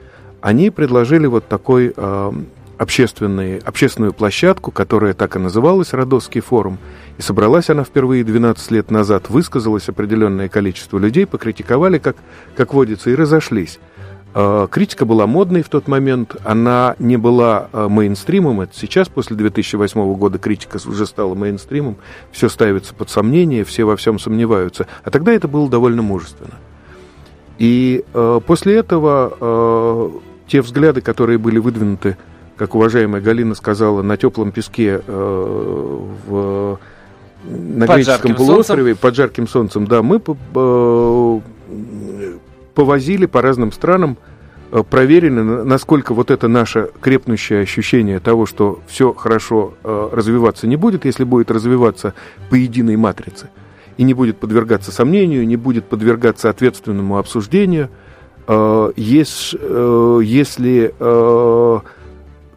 Они 0.43 0.71
предложили 0.71 1.27
вот 1.27 1.49
такой 1.49 1.93
э, 1.97 2.33
общественный, 2.81 3.59
общественную 3.59 4.15
площадку, 4.15 4.71
которая 4.71 5.13
так 5.13 5.37
и 5.37 5.39
называлась 5.39 5.93
«Родосский 5.93 6.41
форум». 6.41 6.79
И 7.19 7.23
собралась 7.23 7.69
она 7.69 7.85
впервые 7.85 8.25
12 8.25 8.71
лет 8.71 8.91
назад, 8.91 9.29
высказалось 9.29 9.91
определенное 9.91 10.49
количество 10.49 10.97
людей, 10.97 11.27
покритиковали, 11.27 11.99
как, 11.99 12.17
как 12.57 12.73
водится, 12.73 13.11
и 13.11 13.15
разошлись. 13.15 13.79
А, 14.33 14.67
критика 14.67 15.05
была 15.05 15.27
модной 15.27 15.63
в 15.63 15.69
тот 15.69 15.89
момент, 15.89 16.37
она 16.43 16.97
не 16.99 17.19
была 17.19 17.69
а, 17.71 17.91
мейнстримом, 17.91 18.63
это 18.63 18.73
сейчас, 18.75 19.11
после 19.11 19.37
2008 19.37 20.15
года, 20.15 20.39
критика 20.39 20.79
уже 20.87 21.05
стала 21.05 21.35
мейнстримом, 21.35 21.99
все 22.33 22.49
ставится 22.49 22.95
под 22.95 23.11
сомнение, 23.11 23.65
все 23.65 23.85
во 23.85 23.97
всем 23.97 24.19
сомневаются, 24.19 24.87
а 25.05 25.11
тогда 25.11 25.33
это 25.33 25.49
было 25.49 25.69
довольно 25.69 26.01
мужественно. 26.01 26.55
И 27.59 28.07
э, 28.15 28.41
после 28.47 28.77
этого 28.77 29.37
э, 29.39 30.11
те 30.47 30.63
взгляды, 30.63 31.03
которые 31.03 31.37
были 31.37 31.59
выдвинуты 31.59 32.17
как 32.61 32.75
уважаемая 32.75 33.23
Галина 33.23 33.55
сказала, 33.55 34.03
на 34.03 34.19
теплом 34.19 34.53
песке 34.53 35.01
э, 35.07 35.99
в, 36.27 36.79
на 37.49 37.87
под 37.87 37.97
греческом 37.97 38.35
полуострове, 38.35 38.83
солнцем. 38.93 39.01
под 39.01 39.15
жарким 39.15 39.49
солнцем, 39.49 39.87
да, 39.87 40.03
мы 40.03 40.21
э, 40.23 41.41
повозили 42.75 43.25
по 43.25 43.41
разным 43.41 43.73
странам, 43.73 44.19
э, 44.73 44.83
проверили, 44.83 45.41
насколько 45.41 46.13
вот 46.13 46.31
это 46.31 46.49
наше 46.49 46.91
крепнущее 47.01 47.63
ощущение 47.63 48.21
того, 48.21 48.45
что 48.45 48.81
все 48.87 49.15
хорошо 49.15 49.73
э, 49.83 50.11
развиваться 50.13 50.67
не 50.67 50.77
будет, 50.77 51.07
если 51.07 51.25
будет 51.25 51.51
развиваться 51.51 52.13
по 52.51 52.57
единой 52.57 52.97
матрице, 52.97 53.49
и 53.97 54.03
не 54.03 54.13
будет 54.13 54.37
подвергаться 54.37 54.93
сомнению, 54.93 55.47
не 55.47 55.57
будет 55.57 55.87
подвергаться 55.87 56.51
ответственному 56.51 57.17
обсуждению, 57.17 57.89
э, 58.47 58.93
есть, 58.97 59.57
э, 59.59 60.21
если... 60.23 60.93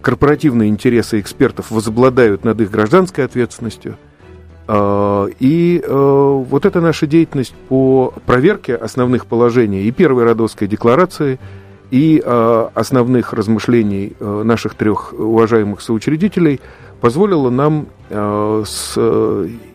Корпоративные 0.03 0.67
интересы 0.67 1.21
экспертов 1.21 1.71
возобладают 1.71 2.43
над 2.43 2.59
их 2.59 2.69
гражданской 2.69 3.23
ответственностью. 3.23 3.95
А, 4.67 5.27
и 5.39 5.81
а, 5.81 6.39
вот 6.39 6.65
эта 6.65 6.81
наша 6.81 7.07
деятельность 7.07 7.55
по 7.69 8.13
проверке 8.25 8.75
основных 8.75 9.25
положений 9.25 9.83
и 9.83 9.91
первой 9.91 10.25
Родовской 10.25 10.67
декларации, 10.67 11.39
и 11.89 12.21
а, 12.25 12.69
основных 12.73 13.31
размышлений 13.31 14.11
наших 14.19 14.75
трех 14.75 15.13
уважаемых 15.13 15.79
соучредителей 15.79 16.59
позволила 16.99 17.49
нам 17.49 17.87
с 18.09 18.97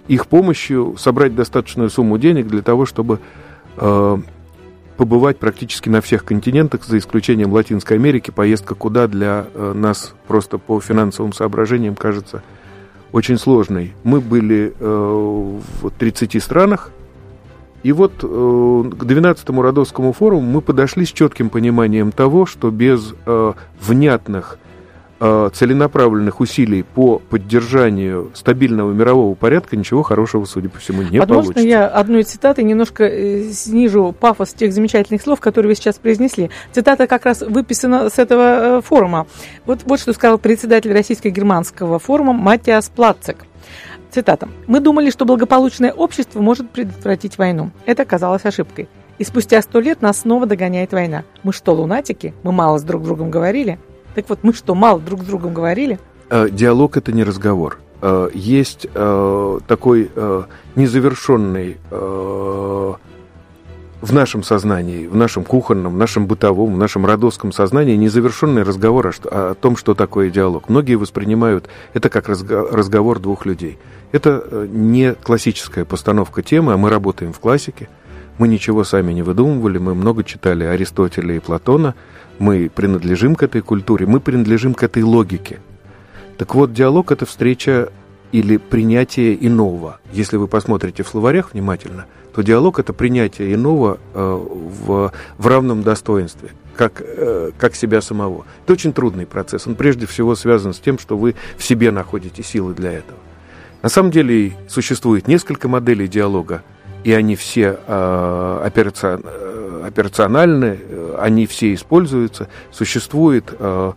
их 0.08 0.26
помощью 0.26 0.97
собрать 0.99 1.35
достаточную 1.35 1.88
сумму 1.88 2.18
денег 2.18 2.49
для 2.49 2.61
того, 2.61 2.85
чтобы 2.85 3.18
побывать 4.99 5.38
практически 5.38 5.88
на 5.88 6.00
всех 6.00 6.25
континентах, 6.25 6.85
за 6.85 6.99
исключением 6.99 7.52
Латинской 7.52 7.97
Америки. 7.97 8.33
Поездка 8.33 8.75
куда 8.75 9.07
для 9.07 9.47
э, 9.55 9.73
нас 9.73 10.12
просто 10.26 10.59
по 10.59 10.81
финансовым 10.81 11.33
соображениям 11.33 11.95
кажется 11.95 12.43
очень 13.12 13.38
сложной. 13.38 13.95
Мы 14.02 14.21
были 14.21 14.75
э, 14.76 14.85
в 14.85 15.90
30 15.97 16.43
странах, 16.43 16.90
и 17.85 17.93
вот 17.93 18.12
э, 18.23 18.26
к 18.26 19.05
12-му 19.05 19.62
Родовскому 19.62 20.12
форуму 20.12 20.50
мы 20.50 20.61
подошли 20.61 21.07
с 21.07 21.12
четким 21.12 21.49
пониманием 21.49 22.11
того, 22.11 22.45
что 22.45 22.73
без 22.73 23.14
внятных 23.81 24.59
целенаправленных 25.19 26.41
усилий 26.41 26.83
по 26.83 27.19
поддержанию 27.19 28.31
стабильного 28.35 28.93
мирового 28.93 29.35
порядка 29.35 29.77
ничего 29.77 30.03
хорошего, 30.03 30.45
судя 30.45 30.69
по 30.69 30.79
всему, 30.79 31.03
не 31.03 31.19
а 31.19 31.27
получится. 31.27 31.59
Можно 31.59 31.69
я 31.69 31.87
одной 31.89 32.23
цитатой 32.23 32.65
немножко 32.65 33.05
э, 33.05 33.51
снижу 33.51 34.15
пафос 34.19 34.55
тех 34.55 34.73
замечательных 34.73 35.23
слов, 35.23 35.41
которые 35.41 35.71
вы 35.71 35.75
сейчас 35.75 35.99
произнесли? 35.99 36.51
Цитата 36.73 37.07
как 37.07 37.25
раз 37.25 37.41
выписана 37.43 38.11
с 38.11 38.19
этого 38.19 38.79
э, 38.79 38.81
форума. 38.81 39.27
Вот, 39.67 39.81
вот 39.85 40.01
что 40.01 40.13
сказал 40.13 40.39
председатель 40.39 40.93
российско-германского 40.93 41.99
форума 41.99 42.33
Матиас 42.33 42.89
Плацек. 42.89 43.45
Цитата. 44.11 44.49
«Мы 44.67 44.81
думали, 44.81 45.11
что 45.11 45.25
благополучное 45.25 45.93
общество 45.93 46.41
может 46.41 46.71
предотвратить 46.71 47.37
войну. 47.39 47.73
Это 47.85 48.05
оказалось 48.05 48.45
ошибкой. 48.45 48.89
И 49.19 49.25
спустя 49.25 49.61
сто 49.63 49.81
лет 49.81 50.01
нас 50.01 50.21
снова 50.21 50.47
догоняет 50.47 50.93
война. 50.93 51.25
Мы 51.43 51.53
что, 51.53 51.75
лунатики? 51.75 52.35
Мы 52.45 52.53
мало 52.53 52.79
с 52.79 52.85
друг 52.85 53.03
другом 53.03 53.31
говорили? 53.31 53.79
Так 54.15 54.29
вот, 54.29 54.41
мы 54.43 54.53
что, 54.53 54.75
мало 54.75 55.00
друг 55.00 55.23
с 55.23 55.25
другом 55.25 55.55
говорили? 55.55 55.99
Э, 56.31 56.49
диалог– 56.50 56.97
это 56.99 57.12
не 57.12 57.25
разговор. 57.25 57.79
Э, 58.03 58.29
есть 58.35 58.87
э, 58.93 59.59
такой 59.67 60.11
незавершенный 60.77 61.79
в 64.00 64.12
нашем 64.12 64.45
сознании, 64.45 65.09
в 65.09 65.17
нашем 65.17 65.43
кухонном, 65.43 65.95
в 65.95 65.97
нашем 65.97 66.27
бытовом, 66.27 66.75
в 66.75 66.79
нашем 66.79 67.05
родовском 67.05 67.50
сознании 67.50 67.97
незавершенный 67.97 68.62
разговор 68.62 69.12
о, 69.25 69.55
том, 69.55 69.77
что 69.77 69.95
такое 69.95 70.31
диалог. 70.31 70.69
Многие 70.69 70.95
воспринимают 70.95 71.69
это 71.95 72.09
как 72.09 72.29
разговор 72.29 73.19
двух 73.19 73.45
людей. 73.45 73.77
Это 74.12 74.69
не 74.71 75.15
классическая 75.15 75.85
постановка 75.85 76.43
темы, 76.43 76.75
а 76.75 76.77
мы 76.77 76.91
работаем 76.91 77.33
в 77.33 77.41
классике. 77.41 77.88
Мы 78.38 78.47
ничего 78.47 78.85
сами 78.85 79.12
не 79.12 79.23
выдумывали, 79.23 79.79
мы 79.79 79.97
много 79.97 80.23
читали 80.23 80.62
Аристотеля 80.62 81.35
и 81.35 81.41
Платона– 81.41 81.97
мы 82.38 82.71
принадлежим 82.75 83.35
к 83.35 83.42
этой 83.42 83.61
культуре, 83.61 84.07
мы 84.07 84.21
принадлежим 84.21 84.75
к 84.75 84.83
этой 84.83 85.02
логике. 85.02 85.61
Так 86.37 86.54
вот, 86.54 86.73
диалог– 86.73 87.11
это 87.12 87.26
встреча 87.26 87.90
или 88.33 88.59
принятие 88.59 89.35
иного. 89.47 89.99
Если 90.12 90.37
вы 90.37 90.47
посмотрите 90.47 91.02
в 91.02 91.09
словарях 91.09 91.52
внимательно, 91.52 92.07
то 92.35 92.42
диалог– 92.42 92.78
это 92.80 92.92
принятие 92.92 93.54
иного 93.54 93.99
э, 94.14 94.21
в, 94.21 95.12
в 95.38 95.47
равном 95.47 95.83
достоинстве, 95.83 96.50
как, 96.76 97.02
э, 97.04 97.50
как 97.59 97.75
себя 97.75 98.00
самого. 98.00 98.45
Это 98.64 98.75
очень 98.75 98.92
трудный 98.92 99.26
процесс. 99.26 99.66
Он 99.66 99.75
прежде 99.75 100.07
всего 100.07 100.37
связан 100.37 100.75
с 100.75 100.78
тем, 100.78 100.99
что 100.99 101.16
вы 101.16 101.35
в 101.57 101.64
себе 101.64 101.90
находите 101.90 102.42
силы 102.42 102.75
для 102.75 102.92
этого. 102.92 103.18
На 103.83 103.88
самом 103.88 104.11
деле 104.11 104.57
существует 104.68 105.28
несколько 105.28 105.68
моделей 105.68 106.09
диалога, 106.09 106.62
и 107.05 107.12
они 107.12 107.37
все 107.37 107.78
э, 107.87 108.71
э, 108.71 109.83
операциональны, 109.87 110.78
э, 110.81 111.17
они 111.19 111.47
все 111.47 111.73
используются. 111.75 112.49
Существует, 112.71 113.52
э, 113.59 113.93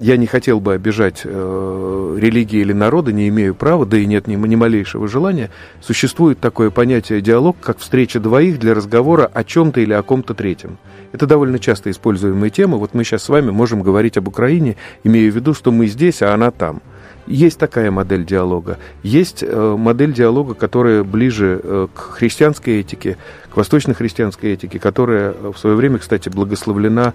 я 0.00 0.16
не 0.16 0.26
хотел 0.26 0.60
бы 0.60 0.74
обижать 0.74 1.24
религии 1.24 2.60
или 2.60 2.72
народы, 2.72 3.12
не 3.12 3.28
имею 3.28 3.56
права, 3.56 3.84
да 3.84 3.96
и 3.98 4.06
нет 4.06 4.28
ни, 4.28 4.36
ни 4.36 4.54
малейшего 4.54 5.08
желания. 5.08 5.50
Существует 5.80 6.38
такое 6.38 6.70
понятие 6.70 7.20
диалог, 7.20 7.56
как 7.60 7.78
встреча 7.78 8.20
двоих 8.20 8.60
для 8.60 8.74
разговора 8.74 9.28
о 9.32 9.42
чем-то 9.42 9.80
или 9.80 9.92
о 9.92 10.04
ком-то 10.04 10.34
третьем. 10.34 10.78
Это 11.10 11.26
довольно 11.26 11.58
часто 11.58 11.90
используемая 11.90 12.50
тема. 12.50 12.76
Вот 12.76 12.94
мы 12.94 13.02
сейчас 13.02 13.24
с 13.24 13.28
вами 13.28 13.50
можем 13.50 13.82
говорить 13.82 14.16
об 14.16 14.28
Украине, 14.28 14.76
имея 15.02 15.32
в 15.32 15.34
виду, 15.34 15.52
что 15.52 15.72
мы 15.72 15.88
здесь, 15.88 16.22
а 16.22 16.32
она 16.32 16.52
там. 16.52 16.80
Есть 17.28 17.58
такая 17.58 17.90
модель 17.90 18.24
диалога. 18.24 18.78
Есть 19.02 19.44
э, 19.46 19.76
модель 19.78 20.14
диалога, 20.14 20.54
которая 20.54 21.04
ближе 21.04 21.60
э, 21.62 21.88
к 21.94 21.98
христианской 21.98 22.80
этике, 22.80 23.18
к 23.50 23.56
восточно-христианской 23.56 24.54
этике, 24.54 24.78
которая 24.78 25.34
в 25.34 25.58
свое 25.58 25.76
время, 25.76 25.98
кстати, 25.98 26.30
благословлена 26.30 27.12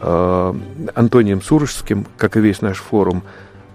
э, 0.00 0.54
Антонием 0.94 1.42
Сурожским, 1.42 2.06
как 2.16 2.36
и 2.36 2.40
весь 2.40 2.62
наш 2.62 2.78
форум. 2.78 3.22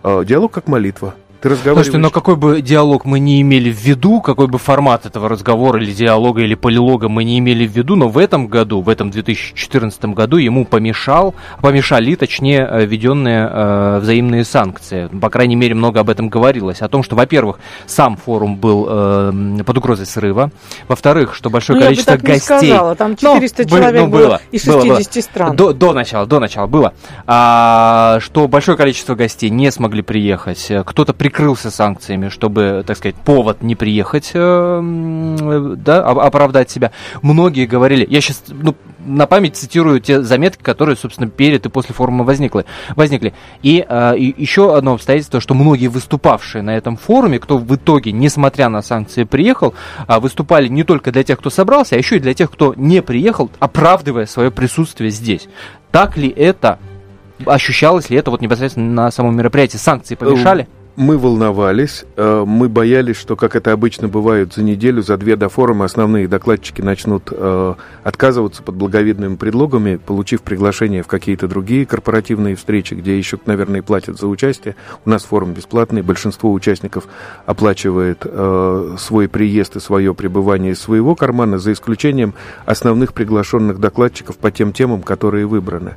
Диалог 0.03 0.51
как 0.51 0.67
молитва. 0.67 1.15
Ты 1.43 1.49
разговариваешь... 1.49 1.87
Слушайте, 1.87 1.97
но 1.97 2.09
какой 2.09 2.37
бы 2.37 2.61
диалог 2.61 3.03
мы 3.03 3.19
не 3.19 3.41
имели 3.41 3.69
в 3.69 3.77
виду, 3.77 4.21
какой 4.21 4.47
бы 4.47 4.57
формат 4.57 5.05
этого 5.05 5.27
разговора 5.27 5.83
или 5.83 5.91
диалога 5.91 6.41
или 6.41 6.55
полилога 6.55 7.09
мы 7.09 7.25
не 7.25 7.37
имели 7.39 7.67
в 7.67 7.71
виду, 7.71 7.97
но 7.97 8.07
в 8.07 8.17
этом 8.17 8.47
году, 8.47 8.79
в 8.79 8.87
этом 8.87 9.11
2014 9.11 10.05
году 10.05 10.37
ему 10.37 10.63
помешал, 10.63 11.35
помешали, 11.59 12.15
точнее, 12.15 12.65
э, 12.65 12.85
введенные 12.85 13.49
э, 13.51 13.99
взаимные 13.99 14.45
санкции. 14.45 15.07
По 15.07 15.29
крайней 15.29 15.57
мере, 15.57 15.75
много 15.75 15.99
об 15.99 16.09
этом 16.09 16.29
говорилось. 16.29 16.81
О 16.81 16.87
том, 16.87 17.03
что, 17.03 17.17
во-первых, 17.17 17.59
сам 17.87 18.15
форум 18.15 18.55
был 18.55 18.87
э, 18.89 19.63
под 19.65 19.77
угрозой 19.77 20.05
срыва. 20.05 20.49
Во-вторых, 20.87 21.35
что 21.35 21.49
большое 21.49 21.77
ну, 21.77 21.85
количество 21.87 22.11
я 22.11 22.17
бы 22.19 22.21
так 22.21 22.31
гостей... 22.31 22.53
Не 22.53 22.67
сказала. 22.67 22.95
Там 22.95 23.17
400 23.17 23.63
ну, 23.63 23.69
человек 23.69 24.01
ну, 24.01 24.07
было, 24.07 24.25
было 24.27 24.41
из 24.49 24.63
60 24.63 24.85
было, 24.85 24.93
было. 24.95 25.21
стран. 25.21 25.55
До, 25.57 25.73
до 25.73 25.91
начала, 25.91 26.25
до 26.25 26.39
начала 26.39 26.67
было. 26.67 26.93
А, 27.27 28.19
что 28.21 28.47
большое 28.47 28.77
количество 28.77 29.15
гостей 29.15 29.49
не 29.49 29.73
смогли 29.73 30.03
приехать. 30.03 30.71
Кто-то 30.85 31.13
при 31.13 31.32
прикрылся 31.33 31.71
санкциями, 31.71 32.29
чтобы, 32.29 32.83
так 32.85 32.95
сказать, 32.95 33.15
повод 33.15 33.63
не 33.63 33.75
приехать, 33.75 34.31
э, 34.35 35.75
да, 35.77 36.05
оправдать 36.05 36.69
себя. 36.69 36.91
Многие 37.23 37.65
говорили, 37.65 38.05
я 38.07 38.21
сейчас, 38.21 38.43
ну, 38.49 38.75
на 39.03 39.25
память 39.25 39.55
цитирую 39.55 39.99
те 39.99 40.21
заметки, 40.21 40.61
которые, 40.61 40.95
собственно, 40.95 41.27
перед 41.27 41.65
и 41.65 41.69
после 41.69 41.95
форума 41.95 42.23
возникли. 42.23 42.65
возникли. 42.95 43.33
И, 43.63 43.83
э, 43.87 44.15
и 44.15 44.35
еще 44.39 44.77
одно 44.77 44.93
обстоятельство, 44.93 45.41
что 45.41 45.55
многие 45.55 45.87
выступавшие 45.87 46.61
на 46.61 46.77
этом 46.77 46.97
форуме, 46.97 47.39
кто 47.39 47.57
в 47.57 47.75
итоге, 47.75 48.11
несмотря 48.11 48.69
на 48.69 48.83
санкции, 48.83 49.23
приехал, 49.23 49.73
э, 50.07 50.19
выступали 50.19 50.67
не 50.67 50.83
только 50.83 51.11
для 51.11 51.23
тех, 51.23 51.39
кто 51.39 51.49
собрался, 51.49 51.95
а 51.95 51.97
еще 51.97 52.17
и 52.17 52.19
для 52.19 52.35
тех, 52.35 52.51
кто 52.51 52.75
не 52.77 53.01
приехал, 53.01 53.49
оправдывая 53.57 54.27
свое 54.27 54.51
присутствие 54.51 55.09
здесь. 55.09 55.47
Так 55.91 56.15
ли 56.15 56.29
это? 56.29 56.77
Ощущалось 57.43 58.11
ли 58.11 58.17
это 58.17 58.29
вот 58.29 58.41
непосредственно 58.41 59.05
на 59.05 59.11
самом 59.11 59.35
мероприятии? 59.35 59.77
Санкции 59.77 60.13
помешали? 60.13 60.67
Мы 60.95 61.17
волновались, 61.17 62.05
э, 62.17 62.43
мы 62.45 62.69
боялись, 62.69 63.15
что, 63.15 63.35
как 63.35 63.55
это 63.55 63.71
обычно 63.71 64.07
бывает, 64.07 64.53
за 64.53 64.61
неделю, 64.61 65.01
за 65.01 65.17
две 65.17 65.35
до 65.35 65.49
форума 65.49 65.85
основные 65.85 66.27
докладчики 66.27 66.83
начнут 66.83 67.29
э, 67.31 67.73
отказываться 68.03 68.61
под 68.61 68.75
благовидными 68.75 69.35
предлогами, 69.35 69.95
получив 69.95 70.43
приглашение 70.43 71.01
в 71.01 71.07
какие-то 71.07 71.47
другие 71.47 71.87
корпоративные 71.87 72.55
встречи, 72.55 72.93
где 72.93 73.17
еще, 73.17 73.39
наверное, 73.47 73.81
платят 73.81 74.19
за 74.19 74.27
участие. 74.27 74.75
У 75.03 75.09
нас 75.09 75.23
форум 75.23 75.53
бесплатный, 75.53 76.03
большинство 76.03 76.53
участников 76.53 77.05
оплачивает 77.47 78.19
э, 78.25 78.95
свой 78.99 79.27
приезд 79.27 79.75
и 79.77 79.79
свое 79.79 80.13
пребывание 80.13 80.73
из 80.73 80.79
своего 80.79 81.15
кармана, 81.15 81.57
за 81.57 81.73
исключением 81.73 82.35
основных 82.67 83.13
приглашенных 83.13 83.79
докладчиков 83.79 84.37
по 84.37 84.51
тем 84.51 84.71
темам, 84.71 85.01
которые 85.01 85.47
выбраны. 85.47 85.95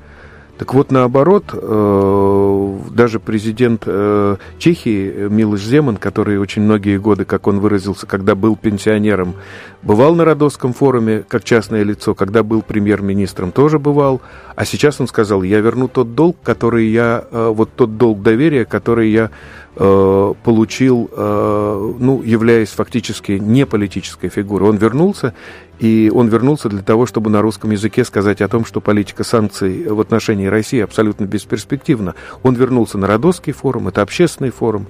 Так 0.59 0.73
вот, 0.73 0.91
наоборот, 0.91 1.45
э, 1.53 2.79
даже 2.91 3.21
президент 3.21 3.83
э, 3.85 4.37
Чехии 4.59 5.29
Милош 5.29 5.61
Земан, 5.61 5.99
который 5.99 6.39
очень 6.39 6.63
многие 6.63 6.99
годы, 6.99 7.27
как 7.27 7.47
он 7.47 7.61
выразился, 7.61 8.07
когда 8.07 8.35
был 8.35 8.57
пенсионером, 8.57 9.35
бывал 9.83 10.15
на 10.15 10.25
Родосском 10.25 10.73
форуме 10.73 11.25
как 11.29 11.45
частное 11.45 11.83
лицо, 11.83 12.15
когда 12.15 12.43
был 12.43 12.63
премьер-министром, 12.63 13.53
тоже 13.53 13.79
бывал, 13.79 14.23
а 14.55 14.65
сейчас 14.65 14.99
он 14.99 15.09
сказал, 15.09 15.43
я 15.43 15.61
верну 15.61 15.89
тот 15.89 16.15
долг, 16.15 16.39
который 16.43 16.87
я, 16.87 17.25
э, 17.31 17.53
вот 17.55 17.71
тот 17.77 17.99
долг 17.99 18.23
доверия, 18.23 18.65
который 18.65 19.11
я 19.11 19.31
получил, 19.77 21.11
ну, 21.15 22.23
являясь 22.25 22.71
фактически 22.71 23.33
не 23.33 23.67
политической 23.67 24.31
фигурой. 24.31 24.71
Он 24.71 24.77
вернулся, 24.77 25.35
и 25.79 26.11
он 26.15 26.29
вернулся 26.29 26.71
для 26.71 26.83
того, 26.83 27.05
чтобы 27.05 27.29
на 27.29 27.43
русском 27.43 27.71
языке 27.71 28.05
сказать 28.05 28.41
о 28.41 28.49
том, 28.49 28.65
что 28.65 28.81
политика 28.81 29.23
санкций 29.23 29.87
в 29.89 30.01
отношении 30.01 30.47
России 30.47 30.81
абсолютно 30.81 31.27
бесперспективна. 31.27 32.15
Он 32.43 32.55
вернулся 32.55 32.97
на 32.97 33.07
Родосский 33.07 33.53
форум, 33.53 33.89
это 33.89 34.01
общественный 34.01 34.51
форум. 34.51 34.87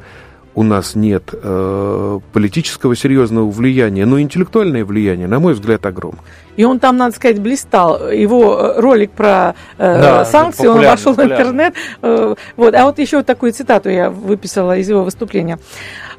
У 0.56 0.62
нас 0.62 0.94
нет 0.94 1.34
э, 1.34 2.20
политического 2.32 2.96
серьезного 2.96 3.50
влияния, 3.50 4.06
но 4.06 4.18
интеллектуальное 4.18 4.86
влияние, 4.86 5.28
на 5.28 5.38
мой 5.38 5.52
взгляд, 5.52 5.84
огромное. 5.84 6.22
И 6.56 6.64
он 6.64 6.78
там, 6.78 6.96
надо 6.96 7.14
сказать, 7.14 7.38
блистал. 7.40 8.08
Его 8.10 8.58
э, 8.58 8.80
ролик 8.80 9.10
про 9.10 9.54
э, 9.76 10.00
да, 10.00 10.24
санкции, 10.24 10.66
он 10.66 10.78
вошел 10.78 11.12
в 11.12 11.20
интернет. 11.20 11.74
Э, 12.00 12.34
вот. 12.56 12.74
А 12.74 12.86
вот 12.86 12.98
еще 12.98 13.22
такую 13.22 13.52
цитату 13.52 13.90
я 13.90 14.08
выписала 14.08 14.78
из 14.78 14.88
его 14.88 15.04
выступления. 15.04 15.58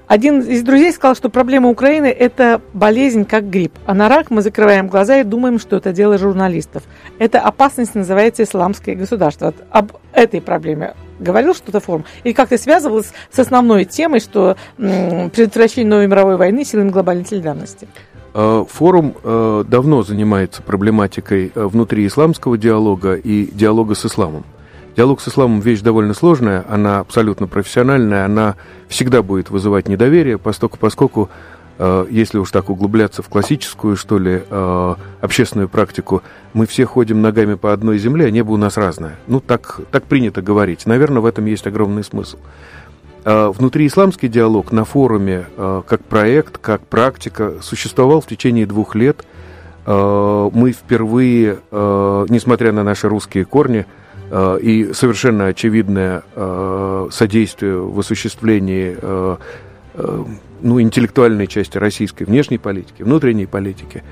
Один 0.06 0.41
из 0.41 0.62
друзей 0.62 0.91
сказал, 0.94 1.15
что 1.15 1.29
проблема 1.29 1.70
Украины– 1.70 2.06
это 2.20 2.62
болезнь 2.74 3.25
как 3.25 3.50
грипп. 3.50 3.74
А 3.88 3.96
на 3.96 4.08
рак 4.08 4.29
мы 4.29 4.44
закрываем 4.44 4.88
глаза 4.88 5.17
и 5.20 5.24
думаем, 5.24 5.58
что 5.58 5.77
это 5.77 5.91
дело 5.91 6.20
журналистов. 6.20 6.84
Эта 7.17 7.39
опасность 7.39 7.96
называется 7.96 8.44
исламское 8.44 8.94
государство. 8.94 9.51
Об 9.72 9.94
этой 10.13 10.41
проблеме 10.41 10.94
говорил 11.19 11.53
что-то 11.53 11.79
форум? 11.79 12.05
Или 12.24 12.33
как-то 12.33 12.57
связывалось 12.57 13.12
с 13.31 13.39
основной 13.39 13.86
темой, 13.86 14.19
что 14.19 14.57
предотвращение 14.77 15.89
новой 15.89 16.07
мировой 16.07 16.38
войны 16.38 16.63
силами 16.65 16.89
глобальной 16.89 17.25
солидарности? 17.25 17.88
Э, 18.33 18.65
форум 18.69 19.15
э, 19.24 19.63
давно 19.67 20.03
занимается 20.03 20.62
проблематикой 20.62 21.51
э, 21.53 21.65
внутри 21.65 22.05
исламского 22.05 22.57
диалога 22.57 23.15
и 23.15 23.50
диалога 23.51 23.95
с 23.95 24.05
исламом. 24.05 24.43
Диалог 24.95 25.21
с 25.21 25.27
исламом 25.27 25.59
вещь 25.59 25.81
довольно 25.81 26.13
сложная, 26.13 26.63
она 26.69 27.00
абсолютно 27.00 27.47
профессиональная, 27.47 28.25
она 28.25 28.55
всегда 28.88 29.24
будет 29.24 29.50
вызывать 29.50 29.88
недоверие, 29.88 30.38
поскольку, 30.38 30.77
поскольку 30.77 31.29
если 32.10 32.39
уж 32.39 32.51
так 32.51 32.69
углубляться 32.69 33.21
в 33.21 33.30
классическую, 33.30 33.95
что 33.95 34.17
ли, 34.17 34.41
э, 34.49 34.95
общественную 35.21 35.69
практику, 35.69 36.23
мы 36.54 36.65
все 36.65 36.86
ходим 36.86 37.21
ногами 37.21 37.56
по 37.56 37.71
одной 37.71 37.97
земле, 37.99 38.25
а 38.25 38.32
небо 38.32 38.52
у 38.52 38.58
нас 38.58 38.78
разное. 38.78 39.15
Ну, 39.28 39.39
так, 39.39 39.80
так 39.91 40.04
принято 40.06 40.41
говорить. 40.41 40.86
Наверное, 40.86 41.21
в 41.21 41.25
этом 41.25 41.45
есть 41.45 41.67
огромный 41.67 42.04
смысл. 42.04 42.38
Э, 43.25 43.49
Внутриисламский 43.49 44.28
диалог 44.28 44.71
на 44.71 44.86
форуме 44.86 45.45
как 45.56 46.04
проект, 46.04 46.58
как 46.58 46.82
практика 46.82 47.54
существовал 47.62 48.21
в 48.21 48.28
течение 48.28 48.65
двух 48.65 48.95
лет. 48.95 49.25
Мы 49.86 50.73
впервые, 50.73 51.60
несмотря 51.71 52.73
на 52.73 52.84
наши 52.84 53.08
русские 53.08 53.45
корни, 53.45 53.86
Э, 54.30 54.58
и 54.62 54.93
совершенно 54.93 55.47
очевидное 55.47 56.23
э, 56.36 57.08
содействие 57.12 57.80
в 57.80 57.97
осуществлении 57.99 58.97
э, 58.99 59.38
ну, 59.97 60.81
интеллектуальной 60.81 61.47
части 61.47 61.77
российской 61.77 62.23
внешней 62.23 62.57
политики, 62.57 63.03
внутренней 63.03 63.45
политики, 63.45 64.03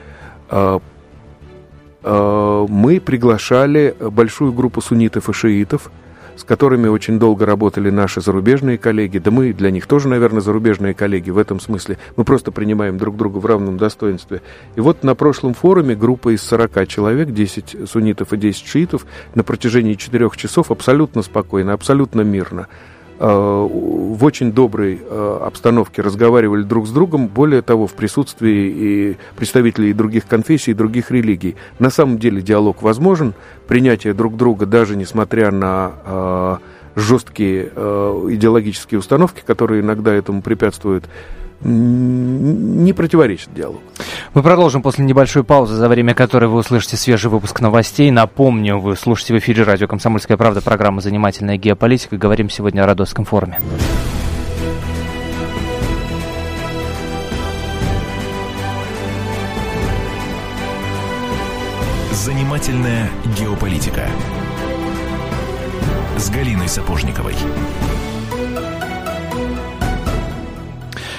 мы 2.04 3.02
приглашали 3.04 3.96
большую 4.00 4.54
группу 4.54 4.82
суннитов 4.82 5.30
и 5.30 5.34
шиитов– 5.34 5.92
с 6.36 6.44
которыми 6.44 6.88
очень 6.88 7.20
долго 7.20 7.46
работали 7.46 7.90
наши 7.90 8.22
зарубежные 8.22 8.78
коллеги, 8.78 9.18
да 9.18 9.32
мы 9.32 9.54
для 9.54 9.72
них 9.72 9.88
тоже, 9.88 10.08
наверное, 10.08 10.42
зарубежные 10.42 10.94
коллеги 10.94 11.30
в 11.30 11.38
этом 11.38 11.60
смысле. 11.60 11.98
Мы 12.16 12.24
просто 12.24 12.52
принимаем 12.52 12.98
друг 12.98 13.16
друга 13.18 13.38
в 13.38 13.46
равном 13.46 13.78
достоинстве. 13.78 14.42
И 14.76 14.82
вот 14.82 15.04
на 15.04 15.16
прошлом 15.16 15.54
форуме 15.54 15.96
группа 15.96 16.36
из 16.36 16.42
40 16.44 16.88
человек, 16.88 17.32
10 17.32 17.90
суннитов 17.90 18.34
и 18.34 18.38
10 18.38 18.66
шиитов, 18.66 19.06
на 19.34 19.44
протяжении 19.44 19.94
4 19.94 20.30
часов 20.36 20.72
абсолютно 20.72 21.22
спокойно, 21.22 21.74
абсолютно 21.74 22.22
мирно 22.22 22.68
Э, 22.68 22.95
в 23.18 24.24
очень 24.24 24.52
доброй 24.52 25.00
э, 25.02 25.40
обстановке 25.42 26.02
разговаривали 26.02 26.64
друг 26.64 26.88
с 26.88 26.92
другом, 26.92 27.28
более 27.28 27.62
того, 27.62 27.88
в 27.88 27.94
присутствии 27.94 28.70
и 28.70 29.18
представителей 29.36 29.94
других 29.94 30.28
конфессий, 30.28 30.72
и 30.72 30.74
других 30.74 31.12
религий. 31.12 31.56
На 31.80 31.90
самом 31.90 32.18
деле 32.20 32.42
диалог 32.42 32.82
возможен, 32.82 33.34
принятие 33.68 34.14
друг 34.14 34.36
друга, 34.36 34.66
даже 34.66 34.96
несмотря 34.96 35.52
на 35.52 35.94
э, 36.06 36.58
жесткие 36.98 37.66
идеологические 37.66 39.00
установки, 39.00 39.44
которые 39.46 39.82
иногда 39.82 40.14
этому 40.14 40.42
препятствуют, 40.42 41.06
не 41.62 42.94
противоречит 42.94 43.54
диалогу. 43.54 43.82
Мы 44.34 44.44
продолжим 44.44 44.82
после 44.82 45.06
небольшой 45.06 45.44
паузы, 45.44 45.76
за 45.76 45.88
время 45.88 46.14
которой 46.14 46.46
вы 46.46 46.58
услышите 46.58 46.98
свежий 46.98 47.30
выпуск 47.32 47.62
новостей. 47.62 48.12
Напомню, 48.12 48.80
вы 48.80 48.96
слушаете 48.96 49.34
в 49.34 49.38
эфире 49.40 49.64
радио 49.64 49.88
«Комсомольская 49.88 50.38
правда» 50.38 50.62
программа 50.62 51.02
«Занимательная 51.02 51.58
геополитика». 51.58 52.18
Говорим 52.18 52.50
сегодня 52.50 52.84
о 52.84 52.86
Родосском 52.86 53.26
форуме. 53.26 53.60
Занимательная 62.12 63.10
геополитика 63.38 64.08
с 66.18 66.30
Галиной 66.30 66.68
Сапожниковой. 66.68 67.36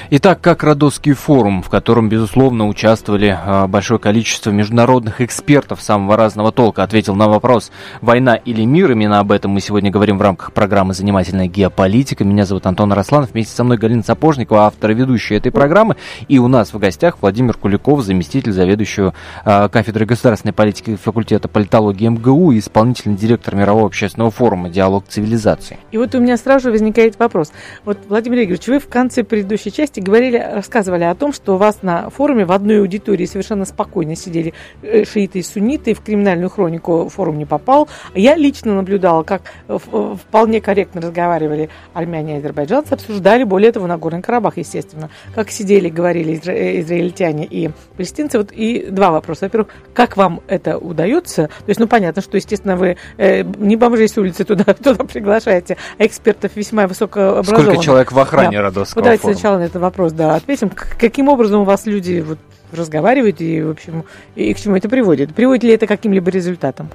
Итак, 0.08 0.40
как 0.40 0.62
Родосский 0.62 1.14
форум, 1.14 1.64
в 1.64 1.68
котором, 1.68 2.08
безусловно, 2.08 2.68
участвовали 2.68 3.36
а, 3.36 3.66
большое 3.66 3.98
количество 3.98 4.50
международных 4.50 5.20
экспертов 5.20 5.82
самого 5.82 6.16
разного 6.16 6.52
толка, 6.52 6.84
ответил 6.84 7.16
на 7.16 7.26
вопрос 7.26 7.72
«Война 8.00 8.36
или 8.36 8.64
мир?». 8.64 8.92
Именно 8.92 9.18
об 9.18 9.32
этом 9.32 9.50
мы 9.50 9.60
сегодня 9.60 9.90
говорим 9.90 10.18
в 10.18 10.22
рамках 10.22 10.52
программы 10.52 10.94
«Занимательная 10.94 11.48
геополитика». 11.48 12.22
Меня 12.22 12.46
зовут 12.46 12.66
Антон 12.66 12.92
Росланов, 12.92 13.32
вместе 13.32 13.52
со 13.52 13.64
мной 13.64 13.78
Галина 13.78 14.04
Сапожникова, 14.04 14.66
автор 14.66 14.92
и 14.92 14.94
ведущая 14.94 15.38
этой 15.38 15.50
программы. 15.50 15.96
И 16.28 16.38
у 16.38 16.46
нас 16.46 16.72
в 16.72 16.78
гостях 16.78 17.16
Владимир 17.20 17.54
Куликов, 17.54 18.04
заместитель 18.04 18.52
заведующего 18.52 19.12
э, 19.44 19.68
кафедры 19.68 20.06
государственной 20.06 20.52
политики 20.52 20.94
факультета 20.94 21.48
политологии 21.48 22.06
МГУ 22.06 22.52
и 22.52 22.60
исполнительный 22.60 23.16
директор 23.16 23.56
Мирового 23.56 23.86
общественного 23.86 24.30
форума 24.30 24.68
«Диалог 24.68 25.06
цивилизации». 25.08 25.80
И 25.90 25.98
вот 25.98 26.14
у 26.14 26.20
меня 26.20 26.36
сразу 26.36 26.66
же 26.66 26.70
возникает 26.70 27.18
вопрос. 27.18 27.50
Вот, 27.84 27.98
Владимир 28.08 28.44
Игоревич, 28.44 28.68
вы 28.68 28.78
в 28.78 28.86
конце 28.88 29.24
предыдущей 29.24 29.72
части 29.72 29.95
части 29.96 30.00
говорили, 30.00 30.38
рассказывали 30.38 31.04
о 31.04 31.14
том, 31.14 31.32
что 31.32 31.54
у 31.54 31.56
вас 31.58 31.78
на 31.82 32.10
форуме 32.10 32.44
в 32.44 32.52
одной 32.52 32.80
аудитории 32.80 33.26
совершенно 33.26 33.64
спокойно 33.64 34.16
сидели 34.16 34.52
э, 34.82 35.04
шииты 35.04 35.38
и 35.38 35.42
сунниты, 35.42 35.94
в 35.94 36.00
криминальную 36.00 36.50
хронику 36.50 37.08
форум 37.08 37.38
не 37.38 37.44
попал. 37.44 37.88
Я 38.14 38.36
лично 38.36 38.74
наблюдала, 38.74 39.22
как 39.22 39.42
вполне 39.68 40.60
корректно 40.60 41.00
разговаривали 41.00 41.68
армяне 41.94 42.34
и 42.34 42.38
азербайджанцы, 42.38 42.92
обсуждали, 42.92 43.44
более 43.44 43.72
того, 43.72 43.86
на 43.86 43.96
Горный 43.96 44.22
Карабах, 44.22 44.58
естественно, 44.58 45.10
как 45.34 45.50
сидели, 45.50 45.88
говорили 45.88 46.34
изра- 46.34 46.80
израильтяне 46.80 47.46
и 47.46 47.70
палестинцы. 47.96 48.38
Вот 48.38 48.52
и 48.52 48.86
два 48.90 49.10
вопроса. 49.10 49.46
Во-первых, 49.46 49.68
как 49.94 50.16
вам 50.16 50.40
это 50.48 50.78
удается? 50.78 51.48
То 51.48 51.68
есть, 51.68 51.80
ну, 51.80 51.86
понятно, 51.86 52.22
что, 52.22 52.36
естественно, 52.36 52.76
вы 52.76 52.96
э, 53.16 53.42
не 53.42 53.76
бомжей 53.76 54.08
с 54.08 54.18
улицы 54.18 54.44
туда, 54.44 54.64
туда 54.74 55.04
приглашаете, 55.04 55.76
а 55.98 56.06
экспертов 56.06 56.52
весьма 56.56 56.86
высокообразованных. 56.86 57.66
Сколько 57.66 57.84
человек 57.84 58.12
в 58.12 58.18
охране 58.18 58.58
да. 58.58 58.62
Родосского 58.62 59.00
вот 59.00 59.04
давайте 59.04 59.22
форума? 59.22 59.38
сначала 59.38 59.58
на 59.58 59.62
этот 59.64 59.85
вопрос, 59.86 60.12
да, 60.12 60.36
ответим. 60.36 60.70
Каким 60.70 61.28
образом 61.28 61.62
у 61.62 61.64
вас 61.64 61.86
люди 61.86 62.22
вот, 62.26 62.38
разговаривают 62.72 63.40
и, 63.40 63.62
в 63.62 63.70
общем, 63.70 64.04
и 64.34 64.52
к 64.52 64.58
чему 64.58 64.76
это 64.76 64.88
приводит? 64.88 65.34
Приводит 65.34 65.64
ли 65.64 65.70
это 65.70 65.86
каким-либо 65.86 66.30
результатам? 66.30 66.90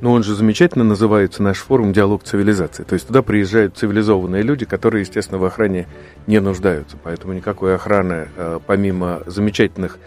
Ну, 0.00 0.12
он 0.12 0.22
же 0.22 0.34
замечательно 0.34 0.84
называется 0.84 1.42
наш 1.42 1.58
форум 1.58 1.92
«Диалог 1.92 2.22
цивилизации». 2.22 2.84
То 2.84 2.94
есть 2.94 3.08
туда 3.08 3.22
приезжают 3.22 3.76
цивилизованные 3.76 4.42
люди, 4.42 4.64
которые, 4.64 5.00
естественно, 5.00 5.38
в 5.38 5.44
охране 5.44 5.88
не 6.28 6.40
нуждаются. 6.40 6.96
Поэтому 7.02 7.32
никакой 7.32 7.74
охраны, 7.74 8.28
э, 8.36 8.60
помимо 8.64 9.22
замечательных 9.26 9.98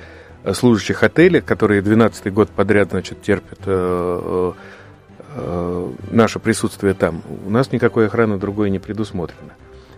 э, 0.45 0.53
служащих 0.53 1.03
отеля, 1.03 1.41
которые 1.41 1.81
12 1.81 2.31
год 2.31 2.49
подряд, 2.49 2.91
значит, 2.91 3.21
терпят 3.21 3.59
э, 3.65 4.53
наше 6.11 6.39
присутствие 6.39 6.93
там, 6.93 7.21
у 7.45 7.49
нас 7.49 7.71
никакой 7.71 8.07
охраны 8.07 8.37
другой 8.37 8.69
не 8.69 8.79
предусмотрено. 8.79 9.53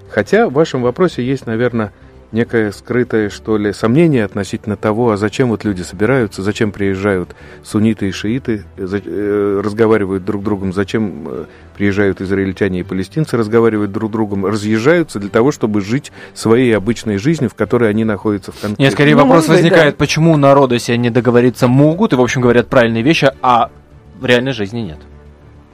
Хотя 0.09 0.47
в 0.47 0.53
вашем 0.53 0.83
вопросе 0.83 1.25
есть, 1.25 1.47
наверное, 1.47 1.91
некое 2.33 2.71
скрытое, 2.71 3.29
что 3.29 3.57
ли, 3.57 3.71
сомнение 3.73 4.25
относительно 4.25 4.75
того, 4.75 5.11
а 5.11 5.17
зачем 5.17 5.49
вот 5.49 5.63
люди 5.63 5.81
собираются, 5.81 6.41
зачем 6.41 6.71
приезжают 6.71 7.35
сунниты 7.63 8.09
и 8.09 8.11
шииты, 8.11 8.65
э, 8.77 9.61
разговаривают 9.63 10.25
друг 10.25 10.41
с 10.41 10.45
другом, 10.45 10.73
зачем 10.73 11.27
э, 11.27 11.45
приезжают 11.77 12.21
израильтяне 12.21 12.81
и 12.81 12.83
палестинцы, 12.83 13.37
разговаривают 13.37 13.91
друг 13.91 14.09
с 14.09 14.13
другом, 14.13 14.45
разъезжаются 14.45 15.19
для 15.19 15.29
того, 15.29 15.51
чтобы 15.51 15.81
жить 15.81 16.11
своей 16.33 16.75
обычной 16.75 17.17
жизнью, 17.17 17.49
в 17.49 17.55
которой 17.55 17.89
они 17.89 18.03
находятся 18.03 18.51
в 18.51 18.55
конфликте. 18.55 18.83
Нет, 18.83 18.93
скорее 18.93 19.15
ну, 19.15 19.23
вопрос 19.23 19.47
возникает, 19.47 19.93
да. 19.93 19.99
почему 19.99 20.35
народы 20.35 20.79
себе 20.79 20.97
не 20.97 21.09
договориться 21.09 21.67
могут 21.67 22.13
и, 22.13 22.15
в 22.15 22.21
общем, 22.21 22.41
говорят 22.41 22.67
правильные 22.67 23.03
вещи, 23.03 23.31
а 23.41 23.69
в 24.19 24.25
реальной 24.25 24.53
жизни 24.53 24.79
нет. 24.79 24.97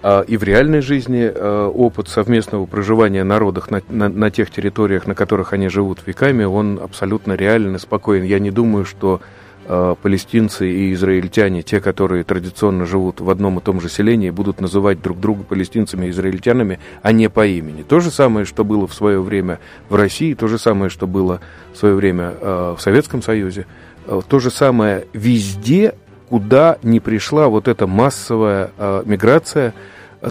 А, 0.01 0.21
и 0.21 0.38
в 0.38 0.43
реальной 0.43 0.81
жизни 0.81 1.29
а, 1.33 1.67
опыт 1.67 2.07
совместного 2.07 2.65
проживания 2.65 3.23
народов 3.23 3.69
на, 3.69 3.81
на, 3.89 4.07
на 4.07 4.31
тех 4.31 4.49
территориях, 4.49 5.07
на 5.07 5.15
которых 5.15 5.53
они 5.53 5.67
живут 5.67 5.99
веками, 6.05 6.45
он 6.45 6.79
абсолютно 6.81 7.33
реален 7.33 7.75
и 7.75 7.79
спокоен. 7.79 8.23
Я 8.23 8.39
не 8.39 8.49
думаю, 8.49 8.85
что 8.85 9.19
э, 9.65 9.95
палестинцы 10.01 10.71
и 10.71 10.93
израильтяне, 10.93 11.63
те, 11.63 11.81
которые 11.81 12.23
традиционно 12.23 12.85
живут 12.85 13.19
в 13.19 13.29
одном 13.29 13.59
и 13.59 13.62
том 13.62 13.81
же 13.81 13.89
селении, 13.89 14.29
будут 14.29 14.62
называть 14.62 15.01
друг 15.01 15.19
друга 15.19 15.43
палестинцами 15.43 16.05
и 16.05 16.12
израильтянами, 16.12 16.79
а 17.01 17.12
не 17.12 17.29
по 17.29 17.45
имени. 17.45 17.83
То 17.83 17.99
же 17.99 18.09
самое, 18.09 18.45
что 18.45 18.63
было 18.63 18.88
в 18.88 18.93
свое 18.93 19.21
время 19.21 19.59
в 19.89 19.95
России, 19.95 20.33
то 20.33 20.47
же 20.47 20.57
самое, 20.57 20.89
что 20.89 21.07
было 21.07 21.41
в 21.73 21.77
свое 21.77 21.95
время 21.95 22.33
в 22.41 22.77
Советском 22.79 23.21
Союзе, 23.21 23.65
то 24.27 24.39
же 24.39 24.49
самое 24.49 25.05
везде 25.13 25.93
куда 26.29 26.77
не 26.83 26.99
пришла 26.99 27.47
вот 27.47 27.67
эта 27.67 27.87
массовая 27.87 28.71
э, 28.77 29.03
миграция, 29.05 29.73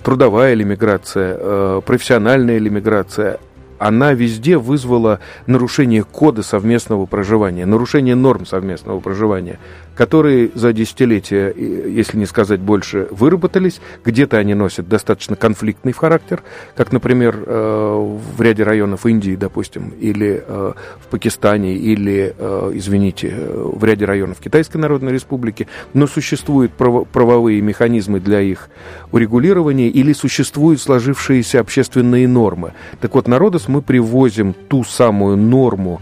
трудовая 0.03 0.53
или 0.53 0.63
миграция, 0.63 1.37
э, 1.39 1.81
профессиональная 1.85 2.57
или 2.57 2.69
миграция, 2.69 3.39
она 3.79 4.13
везде 4.13 4.57
вызвала 4.59 5.21
нарушение 5.47 6.05
кода 6.05 6.43
совместного 6.43 7.07
проживания, 7.07 7.67
нарушение 7.67 8.15
норм 8.15 8.47
совместного 8.47 9.01
проживания 9.01 9.59
которые 9.99 10.53
за 10.55 10.73
десятилетия, 10.73 11.53
если 11.57 12.19
не 12.19 12.27
сказать 12.27 12.61
больше, 12.61 13.09
выработались. 13.11 13.81
Где-то 14.05 14.37
они 14.39 14.55
носят 14.55 14.89
достаточно 14.89 15.35
конфликтный 15.35 15.93
характер, 15.93 16.45
как, 16.77 16.93
например, 16.93 17.43
э, 17.45 18.17
в 18.37 18.41
ряде 18.41 18.63
районов 18.63 19.07
Индии, 19.07 19.35
допустим, 19.35 19.89
или 19.99 20.41
э, 20.47 20.73
в 21.01 21.07
Пакистане, 21.09 21.75
или, 21.75 22.33
э, 22.39 22.71
извините, 22.75 23.35
в 23.49 23.83
ряде 23.83 24.05
районов 24.05 24.39
Китайской 24.39 24.77
Народной 24.77 25.13
Республики, 25.13 25.67
но 25.95 26.07
существуют 26.07 26.71
правовые 26.75 27.61
механизмы 27.61 28.21
для 28.21 28.41
их 28.41 28.69
урегулирования 29.11 29.89
или 29.89 30.13
существуют 30.13 30.81
сложившиеся 30.81 31.59
общественные 31.59 32.29
нормы. 32.29 32.73
Так 33.01 33.17
вот, 33.17 33.27
народос 33.27 33.67
мы 33.67 33.83
привозим 33.83 34.55
ту 34.69 34.85
самую 34.85 35.37
норму, 35.37 36.01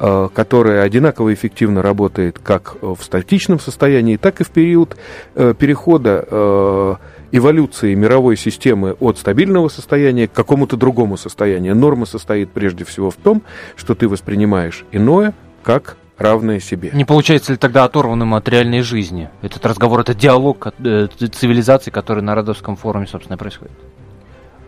которая 0.00 0.82
одинаково 0.82 1.34
эффективно 1.34 1.82
работает 1.82 2.38
как 2.38 2.76
в 2.80 2.98
статичном 3.02 3.60
состоянии, 3.60 4.16
так 4.16 4.40
и 4.40 4.44
в 4.44 4.50
период 4.50 4.96
э, 5.34 5.52
перехода 5.58 6.24
э, 6.26 6.94
эволюции 7.32 7.94
мировой 7.94 8.36
системы 8.36 8.92
от 8.98 9.18
стабильного 9.18 9.68
состояния 9.68 10.26
к 10.26 10.32
какому-то 10.32 10.76
другому 10.76 11.16
состоянию. 11.16 11.76
Норма 11.76 12.06
состоит 12.06 12.50
прежде 12.50 12.84
всего 12.84 13.10
в 13.10 13.16
том, 13.16 13.42
что 13.76 13.94
ты 13.94 14.08
воспринимаешь 14.08 14.84
иное 14.90 15.34
как 15.62 15.96
равное 16.16 16.60
себе. 16.60 16.90
Не 16.92 17.04
получается 17.04 17.52
ли 17.52 17.58
тогда 17.58 17.84
оторванным 17.84 18.34
от 18.34 18.48
реальной 18.48 18.82
жизни? 18.82 19.28
Этот 19.42 19.64
разговор, 19.66 20.00
это 20.00 20.14
диалог 20.14 20.72
цивилизации, 20.78 21.90
который 21.90 22.22
на 22.22 22.34
Родовском 22.34 22.76
форуме, 22.76 23.06
собственно, 23.06 23.36
происходит? 23.36 23.76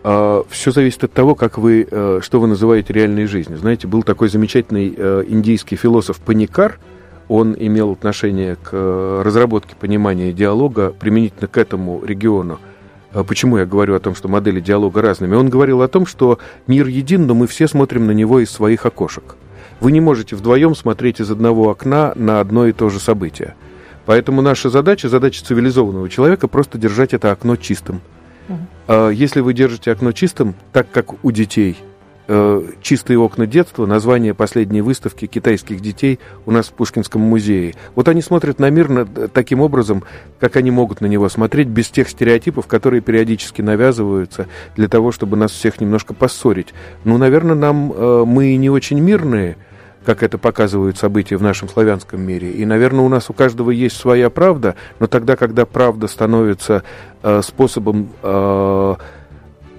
А, 0.03 0.43
Все 0.49 0.71
зависит 0.71 1.03
от 1.05 1.13
того, 1.13 1.33
как 1.33 1.57
вы, 1.57 1.87
э, 1.89 2.19
что 2.21 2.39
вы 2.41 2.47
называете 2.47 2.91
реальной 2.91 3.25
жизнью. 3.25 3.57
Знаете, 3.57 3.87
был 3.87 4.03
такой 4.03 4.27
замечательный 4.27 4.93
э, 4.95 5.23
индийский 5.27 5.77
философ 5.77 6.19
Паникар, 6.19 6.79
он 7.29 7.55
имел 7.57 7.91
отношение 7.91 8.57
к 8.57 8.69
э, 8.73 9.21
разработке 9.23 9.75
понимания 9.79 10.33
диалога 10.33 10.91
применительно 10.91 11.47
к 11.47 11.57
этому 11.57 12.03
региону. 12.03 12.59
А 13.13 13.23
почему 13.23 13.57
я 13.57 13.65
говорю 13.65 13.95
о 13.95 13.99
том, 14.01 14.13
что 14.13 14.27
модели 14.27 14.59
диалога 14.59 15.01
разными? 15.01 15.35
Он 15.35 15.49
говорил 15.49 15.81
о 15.81 15.87
том, 15.87 16.05
что 16.05 16.37
мир 16.67 16.87
един, 16.87 17.25
но 17.25 17.33
мы 17.33 17.47
все 17.47 17.69
смотрим 17.69 18.05
на 18.05 18.11
него 18.11 18.41
из 18.41 18.51
своих 18.51 18.85
окошек. 18.85 19.35
Вы 19.79 19.93
не 19.93 20.01
можете 20.01 20.35
вдвоем 20.35 20.75
смотреть 20.75 21.21
из 21.21 21.31
одного 21.31 21.69
окна 21.69 22.11
на 22.15 22.41
одно 22.41 22.67
и 22.67 22.73
то 22.73 22.89
же 22.89 22.99
событие. 22.99 23.55
Поэтому 24.05 24.41
наша 24.41 24.69
задача, 24.69 25.07
задача 25.07 25.45
цивилизованного 25.45 26.09
человека, 26.09 26.49
просто 26.49 26.77
держать 26.77 27.13
это 27.13 27.31
окно 27.31 27.55
чистым– 27.55 28.01
Угу. 28.49 29.09
Если 29.09 29.41
вы 29.41 29.53
держите 29.53 29.91
окно 29.91 30.11
чистым, 30.11 30.55
так 30.71 30.91
как 30.91 31.23
у 31.23 31.31
детей 31.31 31.77
э, 32.27 32.61
чистые 32.81 33.19
окна 33.19 33.45
детства, 33.45 33.85
название 33.85 34.33
последней 34.33 34.81
выставки 34.81 35.27
китайских 35.27 35.81
детей 35.81 36.19
у 36.45 36.51
нас 36.51 36.67
в 36.67 36.73
Пушкинском 36.73 37.21
музее. 37.21 37.75
Вот 37.95 38.07
они 38.07 38.21
смотрят 38.21 38.59
на 38.59 38.69
мир 38.69 39.07
таким 39.33 39.61
образом, 39.61 40.03
как 40.39 40.55
они 40.55 40.71
могут 40.71 41.01
на 41.01 41.05
него 41.05 41.29
смотреть, 41.29 41.67
без 41.67 41.89
тех 41.89 42.09
стереотипов, 42.09 42.67
которые 42.67 43.01
периодически 43.01 43.61
навязываются 43.61 44.47
для 44.75 44.87
того, 44.87 45.11
чтобы 45.11 45.37
нас 45.37 45.51
всех 45.51 45.81
немножко 45.81 46.13
поссорить. 46.13 46.73
Ну, 47.03 47.17
наверное, 47.17 47.55
нам 47.55 47.91
э, 47.91 48.23
мы 48.25 48.55
не 48.55 48.69
очень 48.69 48.99
мирные, 48.99 49.57
как 50.05 50.23
это 50.23 50.37
показывают 50.37 50.97
события 50.97 51.37
в 51.37 51.41
нашем 51.41 51.69
славянском 51.69 52.21
мире. 52.21 52.51
И, 52.51 52.65
наверное, 52.65 53.05
у 53.05 53.09
нас 53.09 53.29
у 53.29 53.33
каждого 53.33 53.71
есть 53.71 53.97
своя 53.97 54.29
правда, 54.29 54.75
но 54.99 55.07
тогда, 55.07 55.35
когда 55.35 55.65
правда 55.65 56.07
становится 56.07 56.83
э, 57.21 57.41
способом 57.41 58.09
э, 58.21 58.95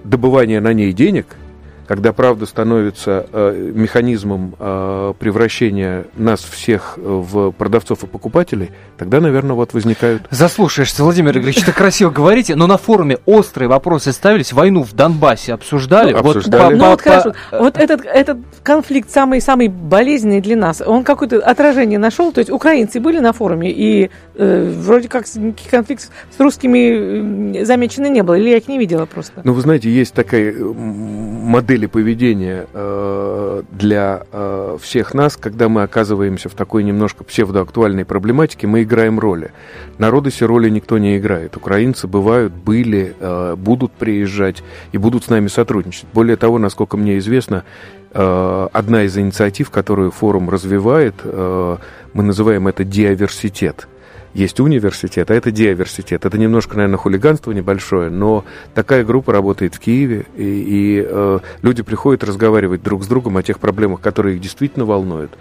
добывания 0.03 0.61
на 0.61 0.73
ней 0.73 0.91
денег– 0.93 1.27
когда 1.87 2.13
правда 2.13 2.45
становится 2.45 3.27
э, 3.31 3.71
механизмом 3.73 4.55
э, 4.59 5.13
превращения 5.19 6.05
нас 6.15 6.41
всех 6.41 6.97
в 6.97 7.51
продавцов 7.51 8.03
и 8.03 8.07
покупателей, 8.07 8.71
тогда, 8.97 9.19
наверное, 9.19 9.55
вот 9.55 9.73
возникают... 9.73 10.23
Заслушаешься, 10.31 11.03
Владимир 11.03 11.37
Игоревич, 11.37 11.63
так 11.63 11.75
красиво 11.75 12.09
говорите, 12.09 12.55
но 12.55 12.67
на 12.67 12.77
форуме 12.77 13.17
острые 13.25 13.69
вопросы 13.69 14.11
ставились, 14.11 14.53
войну 14.53 14.83
в 14.83 14.93
Донбассе 14.93 15.53
обсуждали. 15.53 16.11
Ну, 16.11 16.21
вот, 16.21 16.37
обсуждали. 16.37 16.75
Да, 16.75 16.83
ну 16.83 16.91
вот 16.91 17.01
хорошо, 17.01 17.33
вот 17.51 17.77
этот, 17.77 18.05
этот 18.05 18.37
конфликт 18.63 19.11
самый-самый 19.11 19.67
болезненный 19.67 20.41
для 20.41 20.55
нас, 20.55 20.81
он 20.85 21.03
какое-то 21.03 21.39
отражение 21.39 21.99
нашел, 21.99 22.31
то 22.31 22.39
есть 22.39 22.49
украинцы 22.49 22.99
были 22.99 23.19
на 23.19 23.33
форуме, 23.33 23.71
и 23.71 24.09
э, 24.35 24.73
вроде 24.79 25.07
как 25.07 25.25
никаких 25.35 25.71
конфликтов 25.71 26.09
с 26.35 26.39
русскими 26.39 27.63
замечено 27.63 28.07
не 28.07 28.23
было, 28.23 28.35
или 28.35 28.49
я 28.49 28.57
их 28.57 28.67
не 28.67 28.79
видела 28.79 29.05
просто? 29.05 29.41
Ну, 29.43 29.53
вы 29.53 29.61
знаете, 29.61 29.89
есть 29.89 30.13
такая 30.13 30.53
модель 30.55 31.74
модели 31.75 31.87
поведения 31.87 32.67
э, 32.73 33.63
для 33.71 34.23
э, 34.31 34.77
всех 34.81 35.13
нас, 35.13 35.35
когда 35.35 35.67
мы 35.67 35.83
оказываемся 35.83 36.47
в 36.47 36.53
такой 36.53 36.83
немножко 36.83 37.25
псевдоактуальной 37.25 38.05
проблематике, 38.05 38.65
мы 38.65 38.83
играем 38.83 39.19
роли. 39.19 39.51
На 39.97 40.09
Родосе 40.09 40.45
роли 40.45 40.69
никто 40.69 40.97
не 40.97 41.17
играет. 41.17 41.57
Украинцы 41.57 42.07
бывают, 42.07 42.53
были, 42.53 43.13
э, 43.19 43.55
будут 43.57 43.91
приезжать 43.91 44.63
и 44.93 44.97
будут 44.97 45.25
с 45.25 45.29
нами 45.29 45.47
сотрудничать. 45.47 46.05
Более 46.13 46.37
того, 46.37 46.59
насколько 46.59 46.95
мне 46.95 47.17
известно, 47.17 47.65
э, 48.13 48.67
одна 48.71 49.03
из 49.03 49.17
инициатив, 49.17 49.69
которую 49.69 50.11
форум 50.11 50.49
развивает, 50.49 51.15
э, 51.23 51.77
мы 52.13 52.23
называем 52.23 52.69
это 52.69 52.85
диаверситет– 52.85 53.89
есть 54.35 54.59
университет, 54.59 55.31
а 55.31 55.33
это 55.33 55.49
диверситет. 55.49 56.25
Это 56.25 56.37
немножко, 56.37 56.75
наверное, 56.75 56.97
хулиганство 56.97 57.53
небольшое, 57.53 58.09
но 58.09 58.43
такая 58.73 59.05
группа 59.05 59.31
работает 59.31 59.75
в 59.75 59.79
Киеве, 59.79 60.25
и, 60.35 60.43
и 60.43 61.07
э, 61.07 61.39
люди 61.61 61.83
приходят 61.83 62.23
разговаривать 62.23 62.83
друг 62.83 63.05
с 63.05 63.07
другом 63.07 63.37
о 63.37 63.43
тех 63.43 63.59
проблемах, 63.59 64.01
которые 64.01 64.35
их 64.35 64.41
действительно 64.41 64.85
волнуют. 64.85 65.31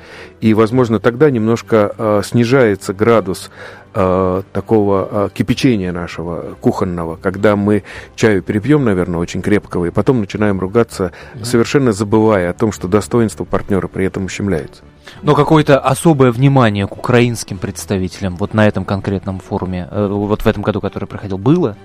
И, 0.41 0.55
возможно, 0.55 1.01
тогда 1.01 1.29
немножко 1.29 1.93
э, 1.99 2.23
снижается 2.25 2.95
градус 2.95 3.51
э, 3.95 4.43
такого 4.53 5.09
э, 5.11 5.29
кипячения 5.35 5.91
нашего 5.91 6.55
кухонного, 6.61 7.17
когда 7.17 7.57
мы 7.57 7.83
чаю 8.15 8.43
перепьем, 8.43 8.85
наверное, 8.85 9.19
очень 9.19 9.43
крепкого, 9.43 9.87
и 9.87 9.91
потом 9.91 10.21
начинаем 10.21 10.61
ругаться, 10.61 11.11
совершенно 11.43 11.93
забывая 11.93 12.49
о 12.49 12.55
том, 12.55 12.71
что 12.71 12.87
достоинство 12.87 13.45
партнера 13.45 13.89
при 13.89 14.07
этом 14.07 14.27
ущемляется. 14.27 14.85
Но 15.23 15.35
какое-то 15.35 15.79
особое 15.79 16.33
внимание 16.33 16.87
к 16.87 16.97
украинским 16.97 17.59
представителям 17.59 18.37
вот 18.37 18.55
на 18.55 18.67
этом 18.67 18.85
конкретном 18.85 19.41
форуме, 19.41 19.89
э, 19.91 20.07
вот 20.07 20.43
в 20.43 20.47
этом 20.47 20.63
году, 20.63 20.81
который 20.81 21.07
проходил, 21.07 21.39
было? 21.39 21.77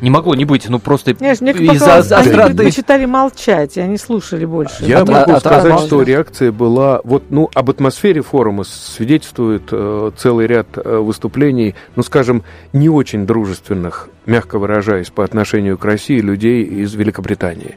Не 0.00 0.10
могло 0.10 0.34
не 0.34 0.44
быть, 0.44 0.68
ну 0.68 0.78
просто 0.78 1.10
из-за 1.12 1.44
показалось, 1.44 2.12
они 2.12 2.28
остроты. 2.30 2.54
предпочитали 2.56 3.04
молчать, 3.04 3.76
и 3.76 3.80
они 3.80 3.96
слушали 3.98 4.44
больше. 4.44 4.84
Я 4.84 5.02
От- 5.02 5.08
могу 5.08 5.32
от- 5.32 5.40
сказать, 5.40 5.72
от- 5.74 5.80
что 5.86 6.02
реакция 6.02 6.52
была... 6.52 7.00
Вот, 7.04 7.24
ну, 7.30 7.50
об 7.54 7.70
атмосфере 7.70 8.22
форума 8.22 8.64
свидетельствует 8.64 9.62
э, 9.70 10.10
целый 10.16 10.46
ряд 10.46 10.66
э, 10.76 10.98
выступлений, 10.98 11.74
ну, 11.96 12.02
скажем, 12.02 12.42
не 12.72 12.88
очень 12.88 13.26
дружественных, 13.26 14.08
мягко 14.26 14.58
выражаясь, 14.58 15.10
по 15.10 15.24
отношению 15.24 15.76
к 15.78 15.84
России 15.84 16.20
людей 16.20 16.64
из 16.64 16.94
Великобритании. 16.94 17.76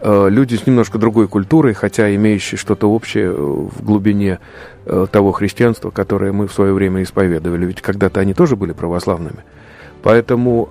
Э, 0.00 0.28
люди 0.30 0.54
с 0.56 0.66
немножко 0.66 0.98
другой 0.98 1.28
культурой, 1.28 1.74
хотя 1.74 2.14
имеющие 2.14 2.58
что-то 2.58 2.90
общее 2.90 3.32
в 3.32 3.82
глубине 3.82 4.38
э, 4.86 5.06
того 5.10 5.32
христианства, 5.32 5.90
которое 5.90 6.32
мы 6.32 6.46
в 6.46 6.52
свое 6.52 6.72
время 6.72 7.02
исповедовали. 7.02 7.66
Ведь 7.66 7.80
когда-то 7.82 8.20
они 8.20 8.34
тоже 8.34 8.54
были 8.56 8.72
православными. 8.72 9.38
Поэтому, 10.04 10.68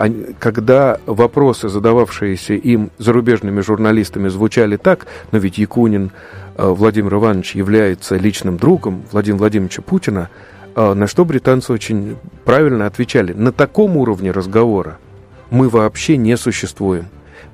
они- 0.00 0.34
когда 0.40 0.98
вопросы, 1.06 1.68
задававшиеся 1.68 2.54
им 2.54 2.90
зарубежными 2.98 3.60
журналистами, 3.60 4.26
звучали 4.28 4.76
так, 4.76 5.06
но 5.30 5.38
ведь 5.38 5.58
Якунин 5.58 6.10
э, 6.56 6.68
Владимир 6.68 7.14
Иванович 7.14 7.54
является 7.54 8.16
личным 8.16 8.56
другом 8.58 9.02
Владимира 9.12 9.38
Владимировича 9.38 9.82
Путина, 9.82 10.28
э, 10.74 10.94
на 10.94 11.06
что 11.06 11.24
британцы 11.24 11.72
очень 11.72 12.16
правильно 12.44 12.86
отвечали. 12.86 13.32
На 13.32 13.52
таком 13.52 13.96
уровне 13.96 14.32
разговора 14.32 14.98
мы 15.50 15.68
вообще 15.68 16.16
не 16.16 16.36
существуем. 16.36 17.06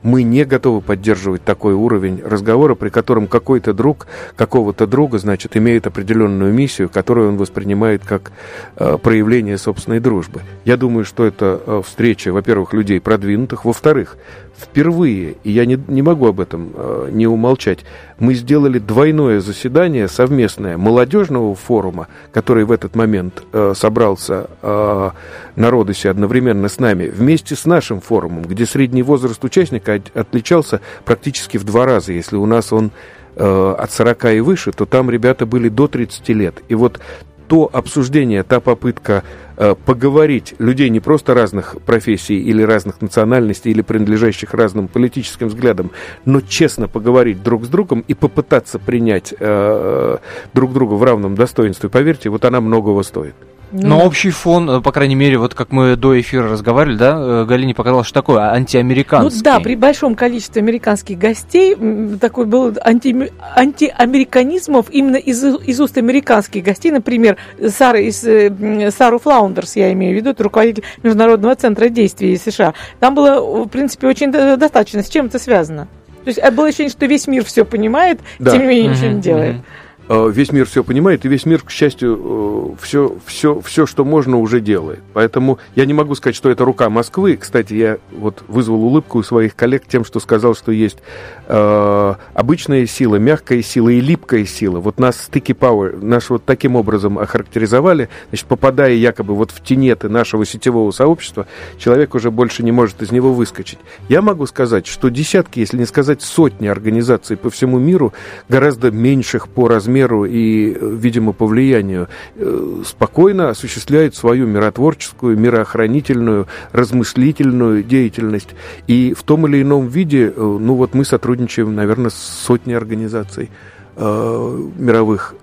Мы 0.03 0.23
не 0.23 0.45
готовы 0.45 0.81
поддерживать 0.81 1.45
такой 1.45 1.75
уровень 1.75 2.23
разговора, 2.25 2.75
при 2.75 2.89
котором 2.89 3.27
какой-то 3.27 3.73
друг 3.73 4.07
какого-то 4.37 4.87
друга, 4.87 5.19
значит, 5.19 5.57
имеет 5.57 5.87
определенную 5.87 6.53
миссию, 6.53 6.89
которую 6.89 7.29
он 7.29 7.37
воспринимает 7.37 8.05
как 8.05 8.33
э, 8.77 8.99
проявление 9.03 9.59
собственной 9.59 10.01
дружбы. 10.01 10.43
Я 10.65 10.77
думаю, 10.77 11.05
что 11.05 11.25
это 11.25 11.61
э, 11.65 11.83
встреча, 11.87 12.33
во-первых, 12.33 12.73
людей 12.73 13.01
продвинутых, 13.01 13.65
во-вторых, 13.65 14.17
впервые, 14.61 15.37
и 15.43 15.51
я 15.51 15.65
не, 15.65 15.79
не 15.89 16.03
могу 16.03 16.27
об 16.27 16.41
этом 16.41 16.73
э, 16.75 17.09
не 17.13 17.27
умолчать, 17.27 17.81
мы 18.19 18.35
сделали 18.35 18.79
двойное 18.79 19.41
заседание 19.41 20.09
совместное 20.09 20.77
молодежного 20.77 21.55
форума, 21.55 22.09
который 22.33 22.65
в 22.65 22.73
этот 22.73 22.95
момент 22.95 23.43
э, 23.53 23.73
собрался 23.75 24.51
э, 24.63 25.11
на 25.57 25.71
Родосе 25.71 26.11
одновременно 26.11 26.69
с 26.69 26.79
нами, 26.79 27.07
вместе 27.07 27.57
с 27.57 27.65
нашим 27.65 28.01
форумом, 28.01 28.43
где 28.43 28.67
средний 28.67 29.03
возраст 29.03 29.43
участника 29.43 29.95
от- 29.95 30.17
отличался 30.17 30.81
практически 31.05 31.57
в 31.57 31.65
два 31.65 31.87
раза. 31.87 32.13
Если 32.13 32.37
у 32.37 32.47
нас 32.47 32.73
он 32.73 32.91
э, 33.37 33.75
от 33.79 33.91
40 33.91 34.25
и 34.27 34.41
выше, 34.41 34.73
то 34.73 34.85
там 34.85 35.11
ребята 35.11 35.47
были 35.47 35.69
до 35.69 35.89
30 35.89 36.29
лет. 36.31 36.63
И 36.69 36.75
вот 36.75 37.01
то 37.51 37.69
обсуждение, 37.73 38.45
та 38.45 38.61
попытка 38.61 39.25
э, 39.57 39.75
поговорить 39.75 40.55
людей 40.61 40.89
не 40.89 41.01
просто 41.01 41.35
разных 41.35 41.83
профессий 41.85 42.41
или 42.41 42.63
разных 42.63 43.03
национальностей 43.03 43.73
или 43.73 43.83
принадлежащих 43.83 44.55
разным 44.55 44.87
политическим 44.87 45.49
взглядам, 45.49 45.91
но 46.25 46.43
честно 46.43 46.87
поговорить 46.87 47.43
друг 47.43 47.65
с 47.65 47.69
другом 47.69 48.05
и 48.07 48.15
попытаться 48.15 48.79
принять 48.79 49.35
э, 49.37 50.19
друг 50.55 50.73
друга 50.73 50.95
в 50.95 51.03
равном 51.03 51.35
достоинстве, 51.35 51.89
поверьте, 51.89 52.31
вот 52.31 52.45
она 52.45 52.61
многого 52.61 53.03
стоит. 53.03 53.35
Ну, 53.73 53.89
Но 53.89 54.05
общий 54.05 54.31
фон, 54.31 54.69
э, 54.69 54.81
по 54.81 54.91
крайней 54.91 55.15
мере, 55.15 55.39
вот 55.39 55.55
как 55.55 55.71
мы 55.71 55.95
до 55.97 56.19
эфира 56.21 56.49
разговаривали, 56.49 56.97
да, 56.97 57.17
э, 57.19 57.45
Галине 57.45 57.73
показалось, 57.75 58.07
что 58.09 58.15
такое 58.21 58.39
Ну 58.41 58.55
антиамериканский. 58.57 59.43
да, 59.43 59.61
при 59.61 59.77
большом 59.77 60.17
количестве 60.17 60.61
американских 60.61 61.19
гостей 61.19 61.77
такой 62.21 62.47
был 62.47 62.77
анти, 62.83 63.31
антиамериканизмов 63.57 64.87
именно 64.91 65.17
из, 65.17 65.43
из 65.45 65.81
уст 65.81 65.97
американских 65.99 66.65
гостей. 66.65 66.91
Например, 66.91 67.37
Сара 67.69 68.01
из, 68.01 68.25
э, 68.25 68.91
Сару 68.91 69.19
Флаундерс, 69.19 69.77
я 69.77 69.93
имею 69.93 70.15
в 70.15 70.17
виду, 70.17 70.31
это 70.31 70.43
руководитель 70.43 70.83
Международного 71.03 71.55
центра 71.55 71.89
действий 71.89 72.37
США. 72.37 72.75
Там 72.99 73.15
было, 73.15 73.65
в 73.65 73.69
принципе, 73.69 74.07
очень 74.09 74.33
до- 74.33 74.57
достаточно. 74.57 75.03
С 75.03 75.09
чем 75.09 75.27
это 75.27 75.39
связано? 75.39 75.89
То 76.25 76.29
есть 76.29 76.51
было 76.53 76.67
ощущение, 76.69 76.91
что 76.91 77.07
весь 77.07 77.27
мир 77.27 77.45
все 77.45 77.65
понимает, 77.65 78.21
Да. 78.39 78.51
тем 78.53 78.63
не 78.63 78.67
менее 78.67 78.89
ничего 78.89 79.09
не 79.13 79.21
делает. 79.21 79.55
мгм. 79.57 79.65
Э, 80.11 80.29
Весь 80.29 80.51
мир 80.51 80.67
все 80.67 80.83
понимает, 80.83 81.25
и 81.25 81.29
весь 81.29 81.47
мир, 81.47 81.63
к 81.63 81.71
счастью, 81.71 82.77
все, 82.81 83.17
все, 83.27 83.61
все, 83.61 83.87
что 83.87 84.05
можно, 84.05 84.39
уже 84.39 84.61
делает. 84.61 84.99
Поэтому 85.13 85.61
я 85.77 85.87
не 85.87 85.93
могу 85.95 86.17
сказать, 86.17 86.35
что 86.35 86.51
это 86.51 86.65
рука 86.65 86.91
Москвы. 86.91 87.37
Кстати, 87.37 87.75
я 87.75 87.99
вот 88.11 88.43
вызвал 88.49 88.83
улыбку 88.83 89.19
у 89.19 89.23
своих 89.23 89.55
коллег 89.55 89.85
тем, 89.87 90.05
что 90.05 90.19
сказал, 90.19 90.57
что 90.57 90.73
есть 90.73 90.99
э, 91.47 92.15
обычная 92.35 92.87
сила, 92.87 93.17
мягкая 93.17 93.63
сила 93.63 93.89
и 93.91 94.01
липкая 94.01 94.47
сила. 94.47 94.81
Вот 94.81 94.99
нас 94.99 95.31
sticky 95.31 95.57
power, 95.57 96.05
наш 96.05 96.29
вот 96.29 96.45
таким 96.45 96.75
образом 96.75 97.17
охарактеризовали. 97.17 98.09
Значит, 98.31 98.47
попадая 98.47 98.95
якобы 98.95 99.37
вот 99.37 99.53
в 99.53 99.63
тенеты 99.63 100.09
нашего 100.09 100.45
сетевого 100.45 100.91
сообщества, 100.91 101.47
человек 101.79 102.17
уже 102.17 102.33
больше 102.33 102.65
не 102.65 102.73
может 102.73 103.01
из 103.01 103.13
него 103.13 103.33
выскочить. 103.33 103.79
Я 104.09 104.23
могу 104.23 104.47
сказать, 104.47 104.89
что 104.89 105.09
десятки, 105.09 105.61
если 105.61 105.77
не 105.77 105.87
сказать 105.87 106.21
сотни 106.21 106.67
организаций 106.67 107.37
по 107.37 107.49
всему 107.49 107.79
миру, 107.79 108.13
гораздо 108.49 108.91
меньших 108.91 109.47
по 109.47 109.69
размеру 109.69 110.00
и, 110.27 110.73
э, 110.73 110.79
видимо, 110.81 111.33
по 111.33 111.47
влиянию, 111.47 112.09
э, 112.37 112.83
спокойно 112.85 113.51
осуществляют 113.51 114.15
свою 114.15 114.47
миротворческую, 114.47 115.39
мироохранительную, 115.39 116.47
размыслительную 116.73 117.83
деятельность. 117.83 118.51
И 118.87 119.15
в 119.17 119.23
том 119.23 119.47
или 119.47 119.63
ином 119.63 119.89
виде, 119.89 120.33
э, 120.35 120.41
ну 120.41 120.75
вот 120.75 120.95
мы 120.95 121.05
сотрудничаем, 121.05 121.75
наверное, 121.75 122.11
с 122.11 122.15
сотней 122.15 122.77
организаций 122.77 123.51
э, 123.97 124.69
мировых. 124.79 125.35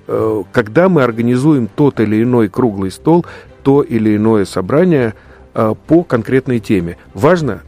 Когда 0.51 0.89
мы 0.89 1.03
организуем 1.03 1.67
тот 1.67 1.99
или 1.99 2.23
иной 2.23 2.49
круглый 2.49 2.91
стол, 2.91 3.25
то 3.63 3.81
или 3.81 4.15
иное 4.15 4.45
собрание 4.45 5.13
по 5.53 6.03
конкретной 6.03 6.59
теме. 6.59 6.97
Важно 7.13 7.61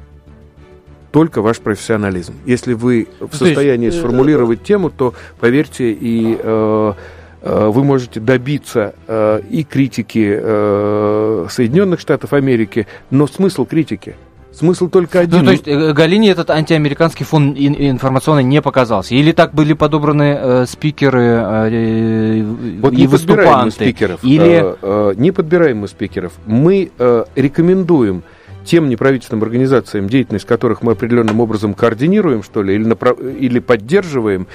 только 1.11 1.41
ваш 1.41 1.59
профессионализм. 1.59 2.33
Если 2.45 2.73
вы 2.73 3.07
в 3.19 3.23
есть, 3.25 3.37
состоянии 3.37 3.89
э, 3.89 3.91
сформулировать 3.91 4.63
тему, 4.63 4.89
то 4.89 5.13
поверьте, 5.39 5.91
и 5.91 6.37
э, 6.41 6.93
э, 7.41 7.67
вы 7.67 7.83
можете 7.83 8.19
добиться 8.19 8.93
э, 9.07 9.41
и 9.49 9.63
критики 9.63 10.39
э, 10.41 11.47
Соединенных 11.49 11.99
Штатов 11.99 12.33
Америки, 12.33 12.87
но 13.09 13.27
смысл 13.27 13.65
критики. 13.65 14.15
Смысл 14.51 14.89
только 14.89 15.19
один. 15.21 15.39
Ну, 15.39 15.45
то 15.45 15.51
есть 15.51 15.67
э, 15.67 15.93
Галине 15.93 16.31
этот 16.31 16.49
антиамериканский 16.49 17.25
фон 17.25 17.53
ин- 17.53 17.75
информационный 17.77 18.43
не 18.43 18.61
показался? 18.61 19.15
Или 19.15 19.31
так 19.31 19.53
были 19.53 19.73
подобраны 19.73 20.37
э, 20.37 20.65
спикеры 20.67 21.23
э, 21.23 22.43
Вот 22.81 22.93
и 22.93 22.97
не 22.97 23.07
выступанты? 23.07 23.71
спикеров. 23.71 24.23
Или... 24.23 24.61
Э, 24.61 24.75
э, 24.81 25.13
не 25.15 25.31
подбираем 25.31 25.77
мы 25.77 25.87
спикеров. 25.87 26.33
Мы 26.45 26.91
э, 26.97 27.23
рекомендуем 27.35 28.23
тем 28.65 28.89
неправительственным 28.89 29.43
организациям, 29.43 30.07
деятельность 30.07 30.45
которых 30.45 30.81
мы 30.81 30.91
определенным 30.93 31.39
образом 31.39 31.73
координируем, 31.73 32.43
что 32.43 32.61
ли, 32.61 32.75
или, 32.75 32.85
направ- 32.85 33.37
или 33.37 33.59
поддерживаем, 33.59 34.47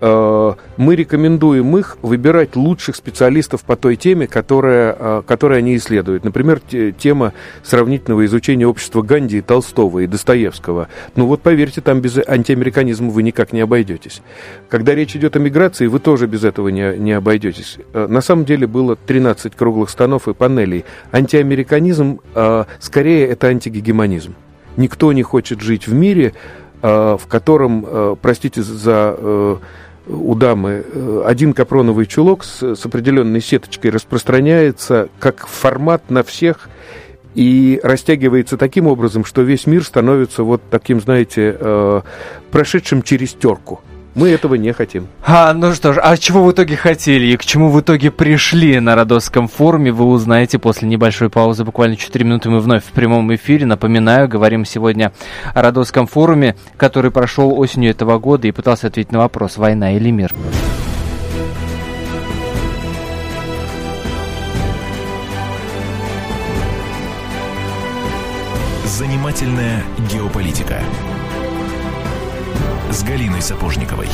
мы 0.00 0.94
рекомендуем 0.96 1.76
их 1.76 1.96
выбирать 2.02 2.54
лучших 2.56 2.96
специалистов 2.96 3.62
по 3.64 3.76
той 3.76 3.96
теме, 3.96 4.26
которая, 4.26 4.94
э, 4.98 5.22
которой 5.26 5.58
они 5.58 5.76
исследуют. 5.76 6.24
Например, 6.24 6.60
те- 6.60 6.92
тема 6.92 7.32
сравнительного 7.62 8.24
изучения 8.26 8.66
общества 8.66 9.02
Ганди, 9.02 9.40
Толстого 9.40 10.00
и 10.00 10.06
Достоевского. 10.06 10.88
Ну 11.14 11.26
вот 11.26 11.40
поверьте, 11.40 11.80
там 11.80 12.00
без 12.00 12.18
антиамериканизма 12.18 13.10
вы 13.10 13.22
никак 13.22 13.52
не 13.52 13.60
обойдетесь. 13.60 14.22
Когда 14.68 14.94
речь 14.94 15.16
идет 15.16 15.36
о 15.36 15.38
миграции, 15.38 15.86
вы 15.86 15.98
тоже 15.98 16.26
без 16.26 16.44
этого 16.44 16.68
не, 16.68 16.96
не 16.98 17.12
обойдетесь. 17.12 17.78
Э, 17.92 18.06
На 18.08 18.20
самом 18.20 18.44
деле 18.44 18.66
было 18.66 18.96
13 18.96 19.54
круглых 19.56 19.90
столов 19.90 20.28
и 20.28 20.34
панелей. 20.34 20.84
Антиамериканизм, 21.12 22.20
э, 22.34 22.64
скорее, 22.80 23.26
это 23.26 23.48
антигегемонизм. 23.48 24.34
Никто 24.76 25.12
не 25.12 25.22
хочет 25.22 25.60
жить 25.60 25.86
в 25.88 25.94
мире, 25.94 26.26
э, 26.26 26.32
в 26.86 27.26
котором, 27.28 27.84
э, 27.86 28.16
простите 28.20 28.62
за 28.62 29.14
э, 29.16 29.56
у 30.08 30.34
дамы, 30.34 30.84
э, 30.86 31.22
один 31.26 31.52
капроновый 31.52 32.06
чулок 32.06 32.44
с, 32.44 32.74
с 32.74 32.86
определенной 32.86 33.40
сеточкой 33.40 33.90
распространяется 33.90 35.08
как 35.18 35.46
формат 35.46 36.10
на 36.10 36.22
всех 36.22 36.68
и 37.34 37.80
растягивается 37.82 38.56
таким 38.56 38.86
образом, 38.86 39.24
что 39.24 39.42
весь 39.42 39.66
мир 39.66 39.84
становится 39.84 40.42
вот 40.42 40.62
таким, 40.70 41.00
знаете, 41.00 41.56
э, 41.58 42.00
прошедшим 42.50 43.02
через 43.02 43.32
терку. 43.34 43.80
Мы 44.16 44.30
этого 44.30 44.54
не 44.54 44.72
хотим. 44.72 45.08
А, 45.26 45.52
ну 45.52 45.74
что 45.74 45.92
ж, 45.92 46.00
а 46.02 46.16
чего 46.16 46.42
в 46.42 46.50
итоге 46.50 46.74
хотели 46.74 47.26
и 47.26 47.36
к 47.36 47.44
чему 47.44 47.68
в 47.68 47.78
итоге 47.78 48.10
пришли 48.10 48.80
на 48.80 48.94
Родосском 48.94 49.46
форуме, 49.46 49.92
вы 49.92 50.06
узнаете 50.06 50.58
после 50.58 50.88
небольшой 50.88 51.28
паузы. 51.28 51.64
Буквально 51.64 51.96
4 51.96 52.24
минуты 52.24 52.48
мы 52.48 52.60
вновь 52.60 52.82
в 52.82 52.92
прямом 52.92 53.34
эфире. 53.34 53.66
Напоминаю, 53.66 54.26
говорим 54.26 54.64
сегодня 54.64 55.12
о 55.52 55.60
Родосском 55.60 56.06
форуме, 56.06 56.56
который 56.78 57.10
прошел 57.10 57.52
осенью 57.58 57.90
этого 57.90 58.18
года 58.18 58.48
и 58.48 58.52
пытался 58.52 58.86
ответить 58.86 59.12
на 59.12 59.18
вопрос, 59.18 59.58
война 59.58 59.94
или 59.94 60.10
мир. 60.10 60.34
Занимательная 68.86 69.82
геополитика 70.10 70.80
с 72.90 73.02
Галиной 73.02 73.42
Сапожниковой. 73.42 74.08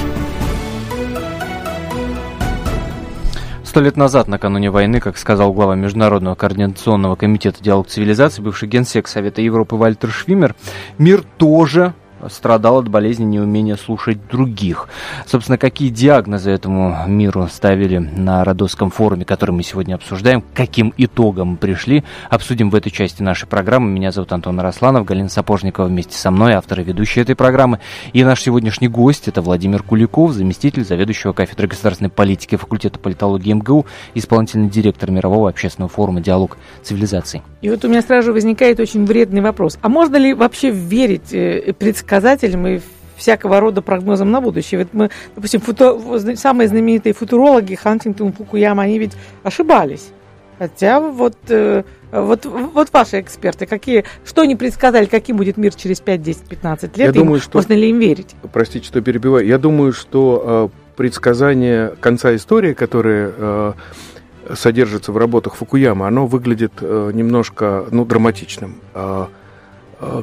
Сто 3.65 3.81
лет 3.81 3.97
назад, 3.97 4.29
накануне 4.29 4.71
войны, 4.71 5.01
как 5.01 5.17
сказал 5.17 5.53
глава 5.53 5.75
Международного 5.75 6.35
координационного 6.35 7.17
комитета 7.17 7.63
«Диалог 7.63 7.87
цивилизации», 7.89 8.43
бывший 8.43 8.69
генсек 8.69 9.09
Совета 9.09 9.41
Европы 9.41 9.77
Вальтер 9.77 10.11
Швимер, 10.11 10.55
мир 10.99 11.25
тоже 11.39 11.95
страдал 12.31 12.79
от 12.79 12.89
болезни 12.89 13.25
неумения 13.25 13.77
слушать 13.77 14.19
других. 14.29 14.89
Собственно, 15.27 15.59
какие 15.59 15.89
диагнозы 15.89 16.51
этому 16.51 16.97
миру 17.07 17.49
ставили 17.51 17.99
на 17.99 18.45
Родосском 18.45 18.91
форуме, 18.91 19.25
который 19.25 19.53
мы 19.53 19.63
сегодня 19.63 19.95
обсуждаем, 19.95 20.43
каким 20.55 20.93
итогом 20.97 21.57
пришли, 21.57 22.05
обсудим 22.31 22.71
в 22.71 22.75
этой 22.75 22.91
части 22.91 23.23
нашей 23.23 23.47
программы. 23.47 23.91
Меня 23.91 24.13
зовут 24.13 24.33
Антон 24.33 24.61
Росланов, 24.61 25.05
Галина 25.05 25.29
Сапожникова 25.29 25.87
вместе 25.87 26.17
со 26.17 26.31
мной, 26.31 26.55
автор 26.55 26.81
и 26.81 26.85
ведущий 26.85 27.21
этой 27.21 27.35
программы. 27.35 27.81
И 28.13 28.25
наш 28.25 28.43
сегодняшний 28.43 28.89
гость– 28.89 29.27
это 29.29 29.43
Владимир 29.43 29.83
Куликов, 29.83 30.33
заместитель 30.33 30.85
заведующего 30.85 31.33
кафедры 31.33 31.69
государственной 31.69 32.11
политики 32.11 32.57
факультета 32.57 32.99
политологии 32.99 33.53
МГУ, 33.53 33.87
исполнительный 34.15 34.69
директор 34.69 35.11
Мирового 35.11 35.49
общественного 35.49 35.91
форума 35.91 36.21
«Диалог 36.21 36.57
цивилизаций». 36.83 37.43
И 37.61 37.71
вот 37.71 37.85
у 37.85 37.89
меня 37.89 38.03
сразу 38.03 38.33
возникает 38.33 38.81
очень 38.81 39.05
вредный 39.05 39.41
вопрос. 39.41 39.79
А 39.83 39.89
можно 39.89 40.17
ли 40.17 40.35
вообще 40.35 40.71
верить 40.71 41.33
э, 41.33 41.73
предсказателям 42.13 42.67
и 42.67 42.81
всякого 43.17 43.61
рода 43.61 43.81
прогнозам 43.83 44.31
на 44.31 44.41
будущее? 44.41 44.81
Ведь 44.81 44.89
мы, 44.93 45.11
допустим, 45.35 45.61
футу... 45.61 46.19
самые 46.37 46.69
знаменитые 46.69 47.15
футурологи 47.15 47.75
Хантингтон, 47.75 48.33
Фукуяма, 48.33 48.83
они 48.83 48.99
ведь 48.99 49.13
ошибались. 49.43 50.11
Хотя 50.59 51.01
вот, 51.01 51.37
э, 51.49 51.83
вот, 52.13 52.45
вот 52.45 52.93
ваши 52.93 53.21
эксперты, 53.21 53.67
какие, 53.67 54.05
что 54.25 54.43
они 54.43 54.57
предсказали, 54.57 55.07
каким 55.07 55.39
будет 55.39 55.57
мир 55.57 55.75
через 55.75 56.01
5, 56.01 56.23
10, 56.23 56.43
15 56.43 56.97
лет, 56.99 57.07
Я 57.07 57.13
думаю, 57.13 57.41
что, 57.41 57.59
можно 57.59 57.73
ли 57.73 57.89
им 57.91 57.99
верить? 57.99 58.37
Простите, 58.53 58.87
что 58.87 59.01
перебиваю. 59.01 59.47
Я 59.47 59.59
думаю, 59.59 59.93
что 59.93 60.71
э, 60.73 60.97
предсказание 60.97 61.95
конца 62.01 62.35
истории, 62.37 62.75
которое 62.75 63.33
э, 63.35 63.73
содержится 64.55 65.13
в 65.13 65.17
работах 65.17 65.55
Фукуяма, 65.55 66.07
оно 66.07 66.27
выглядит 66.27 66.73
э, 66.81 67.11
немножко 67.15 67.87
ну, 67.91 68.05
драматичным. 68.05 68.77
Э, 68.95 69.27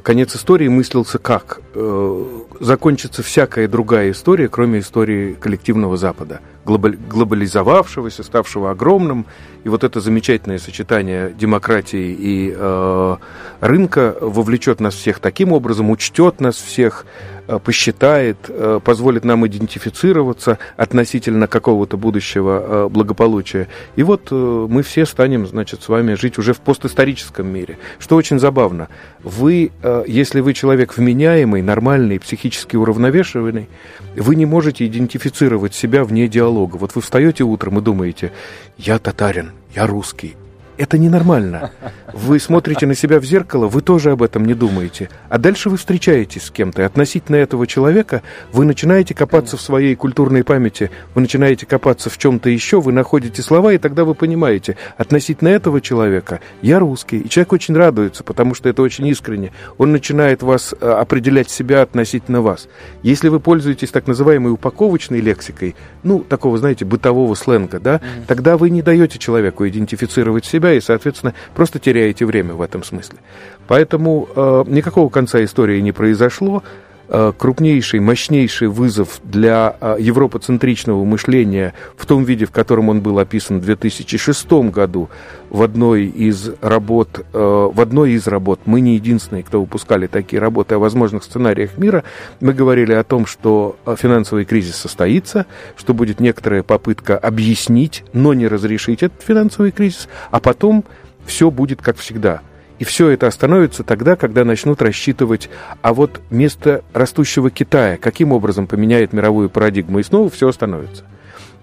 конец 0.03 0.35
истории 0.35 0.67
мыслился 0.67 1.19
как? 1.19 1.61
Э, 1.73 2.25
закончится 2.59 3.23
всякая 3.23 3.67
другая 3.67 4.11
история, 4.11 4.49
кроме 4.49 4.79
истории 4.79 5.33
коллективного 5.33 5.95
Запада, 5.97 6.41
глобализовавшегося, 6.65 8.23
ставшего 8.23 8.71
огромным. 8.71 9.25
И 9.63 9.69
вот 9.69 9.83
это 9.83 10.01
замечательное 10.01 10.59
сочетание 10.59 11.31
демократии 11.31 12.15
и 12.17 12.53
э, 12.55 13.17
рынка 13.61 14.15
вовлечет 14.19 14.79
нас 14.79 14.95
всех 14.95 15.19
таким 15.19 15.53
образом, 15.53 15.89
учтет 15.89 16.41
нас 16.41 16.55
всех, 16.55 17.05
Э, 17.05 17.38
посчитает, 17.57 18.37
э, 18.47 18.79
позволит 18.83 19.25
нам 19.25 19.47
идентифицироваться 19.47 20.59
относительно 20.77 21.47
какого-то 21.47 21.97
будущего 21.97 22.85
э, 22.85 22.89
благополучия. 22.89 23.67
И 23.95 24.03
вот 24.03 24.31
мы 24.31 24.83
все 24.83 25.05
станем, 25.05 25.47
значит, 25.47 25.81
с 25.81 25.89
вами 25.89 26.13
жить 26.13 26.37
уже 26.37 26.53
в 26.53 26.59
постисторическом 26.59 27.47
мире. 27.47 27.77
Что 27.97 28.15
очень 28.15 28.39
забавно. 28.39 28.89
Вы, 29.23 29.71
если 30.07 30.41
вы 30.41 30.53
человек 30.53 30.97
вменяемый, 30.97 31.61
нормальный, 31.61 32.19
психически 32.19 32.75
уравновешенный, 32.75 33.67
вы 34.15 34.35
не 34.35 34.45
можете 34.45 34.85
идентифицировать 34.85 35.73
себя 35.73 36.03
вне 36.03 36.27
диалога. 36.27 36.77
Вот 36.77 36.95
вы 36.95 37.01
встаете 37.01 37.43
утром 37.43 37.79
и 37.79 37.81
думаете, 37.81 38.31
я 38.77 38.99
татарин, 38.99 39.51
я 39.73 39.87
русский, 39.87 40.35
это 40.79 40.97
ненормально. 40.97 41.71
Вы 42.13 42.39
смотрите 42.39 42.87
на 42.87 42.95
себя 42.95 43.19
в 43.19 43.25
зеркало, 43.25 43.67
вы 43.67 43.81
тоже 43.81 44.11
об 44.11 44.23
этом 44.23 44.45
не 44.45 44.53
думаете. 44.53 45.09
А 45.27 45.37
дальше 45.37 45.69
вы 45.69 45.75
встречаетесь 45.75 46.43
с 46.43 46.51
кем-то, 46.51 46.81
и 46.81 46.85
относительно 46.85 47.35
этого 47.35 47.67
человека 47.67 48.23
вы 48.53 48.63
начинаете 48.63 49.13
копаться 49.13 49.57
в 49.57 49.61
своей 49.61 49.95
культурной 49.95 50.45
памяти, 50.45 50.89
вы 51.13 51.21
начинаете 51.21 51.65
копаться 51.65 52.09
в 52.09 52.17
чем-то 52.17 52.49
еще, 52.49 52.79
вы 52.79 52.93
находите 52.93 53.41
слова, 53.41 53.73
и 53.73 53.77
тогда 53.77 54.05
вы 54.05 54.15
понимаете, 54.15 54.77
относительно 54.97 55.49
этого 55.49 55.81
человека 55.81 56.39
я 56.61 56.79
русский. 56.79 57.19
И 57.19 57.29
человек 57.29 57.51
очень 57.51 57.75
радуется, 57.75 58.23
потому 58.23 58.55
что 58.55 58.69
это 58.69 58.81
очень 58.81 59.05
искренне. 59.07 59.51
Он 59.77 59.91
начинает 59.91 60.41
вас 60.41 60.73
э, 60.79 60.89
определять 60.89 61.49
себя 61.49 61.81
относительно 61.81 62.41
вас. 62.41 62.69
Если 63.03 63.27
вы 63.27 63.41
пользуетесь 63.41 63.91
так 63.91 64.07
называемой 64.07 64.53
упаковочной 64.53 65.19
лексикой, 65.19 65.75
ну, 66.03 66.21
такого, 66.21 66.57
знаете, 66.57 66.85
бытового 66.85 67.35
сленга, 67.35 67.81
да, 67.81 67.99
тогда 68.27 68.55
вы 68.55 68.69
не 68.69 68.81
даете 68.81 69.19
человеку 69.19 69.67
идентифицировать 69.67 70.45
себя, 70.45 70.68
себя 70.69 70.73
и, 70.73 70.81
соответственно, 70.81 71.33
просто 71.55 71.79
теряете 71.79 72.25
время 72.25 72.53
в 72.53 72.61
этом 72.61 72.83
смысле. 72.83 73.19
Поэтому 73.67 74.27
э, 74.35 74.63
никакого 74.67 75.09
конца 75.09 75.43
истории 75.43 75.79
не 75.81 75.91
произошло. 75.91 76.63
Э, 77.11 77.33
крупнейший, 77.35 77.99
мощнейший 78.01 78.67
вызов 78.67 79.19
для 79.23 79.75
э, 79.81 79.95
европоцентричного 79.99 81.03
мышления 81.05 81.73
в 81.97 82.05
том 82.05 82.23
виде, 82.23 82.45
в 82.45 82.51
котором 82.51 82.89
он 82.89 83.01
был 83.01 83.17
описан 83.17 83.59
в 83.59 83.65
2006 83.65 84.51
году. 84.69 85.09
В 85.49 85.63
одной 85.63 86.05
из 86.05 86.51
работ, 86.61 87.25
э, 87.33 87.37
в 87.73 87.81
одной 87.81 88.11
из 88.11 88.27
работ, 88.27 88.59
мы 88.65 88.81
не 88.81 88.93
единственные, 88.93 89.41
кто 89.41 89.59
выпускали 89.59 90.05
такие 90.05 90.39
работы 90.39 90.75
о 90.75 90.79
возможных 90.79 91.23
сценариях 91.23 91.79
мира, 91.79 92.03
мы 92.41 92.53
говорили 92.53 92.93
о 92.93 93.03
том, 93.03 93.25
что 93.25 93.75
финансовый 93.97 94.45
кризис 94.45 94.75
состоится, 94.75 95.47
что 95.77 95.95
будет 95.95 96.19
некоторая 96.19 96.61
попытка 96.61 97.17
объяснить, 97.17 98.03
но 98.13 98.35
не 98.35 98.47
разрешить 98.47 99.01
этот 99.01 99.23
финансовый 99.23 99.71
кризис, 99.71 100.09
а 100.29 100.39
потом 100.39 100.83
все 101.25 101.49
будет 101.49 101.81
как 101.81 101.97
всегда– 101.97 102.41
и 102.79 102.85
все 102.85 103.09
это 103.09 103.27
остановится 103.27 103.83
тогда, 103.83 104.15
когда 104.15 104.45
начнут 104.45 104.81
рассчитывать, 104.81 105.49
а 105.81 105.93
вот 105.93 106.21
место 106.29 106.83
растущего 106.93 107.51
Китая, 107.51 107.97
каким 107.97 108.31
образом 108.31 108.67
поменяет 108.67 109.11
мировую 109.11 109.49
парадигму, 109.49 109.99
и 109.99 110.03
снова 110.03 110.29
все 110.29 110.47
остановится. 110.47 111.03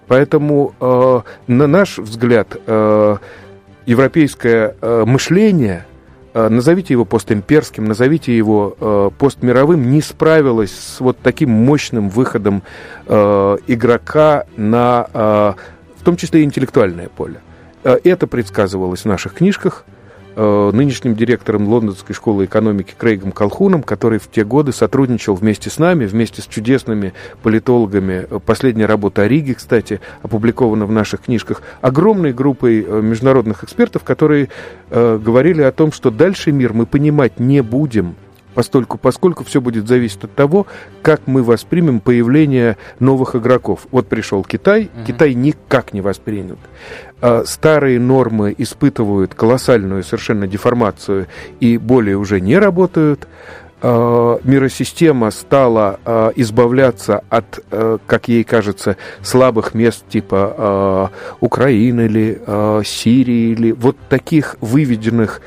Поэтому, 0.07 0.73
э, 0.79 1.21
на 1.47 1.67
наш 1.67 1.97
взгляд, 1.97 2.55
э, 2.65 3.17
европейское 3.87 4.75
э, 4.79 5.03
мышление, 5.05 5.87
э, 6.35 6.49
назовите 6.49 6.93
его 6.93 7.03
постимперским, 7.03 7.85
назовите 7.85 8.37
его 8.37 8.77
э, 8.79 9.09
постмировым, 9.17 9.89
не 9.89 10.01
справилось 10.01 10.71
с 10.71 10.99
вот 10.99 11.17
таким 11.17 11.49
мощным 11.49 12.09
выходом 12.09 12.61
э, 13.07 13.57
игрока 13.65 14.45
на, 14.55 15.07
э, 15.11 15.53
в 15.99 16.03
том 16.03 16.15
числе, 16.15 16.43
интеллектуальное 16.43 17.09
поле. 17.09 17.41
Э, 17.83 17.97
это 18.03 18.27
предсказывалось 18.27 19.01
в 19.01 19.05
наших 19.05 19.33
книжках– 19.33 19.83
нынешним 20.37 21.15
директором 21.15 21.67
Лондонской 21.67 22.15
школы 22.15 22.45
экономики 22.45 22.93
Крейгом 22.97 23.31
Колхуном, 23.31 23.81
который 23.81 24.19
в 24.19 24.29
те 24.29 24.43
годы 24.43 24.71
сотрудничал 24.71 25.35
вместе 25.35 25.69
с 25.69 25.79
нами, 25.79 26.05
вместе 26.05 26.41
с 26.41 26.45
чудесными 26.45 27.13
политологами. 27.41 28.27
Последняя 28.45 28.85
работа 28.85 29.23
о 29.23 29.27
Риге, 29.27 29.55
кстати, 29.55 29.99
опубликована 30.21 30.85
в 30.85 30.91
наших 30.91 31.21
книжках. 31.21 31.61
Огромной 31.81 32.33
группой 32.33 32.83
э, 32.83 33.01
международных 33.01 33.63
экспертов, 33.63 34.03
которые 34.03 34.49
э, 34.89 35.17
говорили 35.17 35.61
о 35.61 35.71
том, 35.71 35.91
что 35.91 36.11
дальше 36.11 36.51
мир 36.51 36.73
мы 36.73 36.85
понимать 36.85 37.39
не 37.39 37.61
будем– 37.61 38.15
постольку, 38.57 38.97
поскольку 38.97 39.43
все 39.43 39.61
будет 39.61 39.87
зависеть 39.87 40.23
от 40.23 40.33
того, 40.33 40.65
как 41.03 41.21
мы 41.27 41.43
воспримем 41.43 41.99
появление 41.99 42.77
новых 42.99 43.35
игроков. 43.35 43.81
Вот 43.91 44.07
пришел 44.07 44.43
Китай, 44.43 44.89
угу. 44.91 45.05
Китай 45.05 45.35
никак 45.35 45.93
не 45.93 46.01
воспринят. 46.01 46.57
А, 47.21 47.43
старые 47.45 47.99
нормы 47.99 48.55
испытывают 48.57 49.35
колоссальную 49.35 50.03
совершенно 50.03 50.47
деформацию 50.47 51.27
и 51.59 51.77
более 51.77 52.17
уже 52.17 52.41
не 52.41 52.57
работают 52.57 53.27
а, 53.79 54.39
миросистема 54.43 55.29
стала 55.29 55.99
а, 56.03 56.31
избавляться 56.35 57.21
от, 57.29 57.63
как 58.07 58.27
ей 58.27 58.43
кажется, 58.43 58.97
слабых 59.21 59.75
мест 59.75 60.03
типа 60.09 61.11
Украины 61.41 62.07
или 62.07 62.41
Сирии 62.83 63.51
или 63.51 63.71
вот 63.71 63.97
таких 64.09 64.55
выведенных 64.61 65.41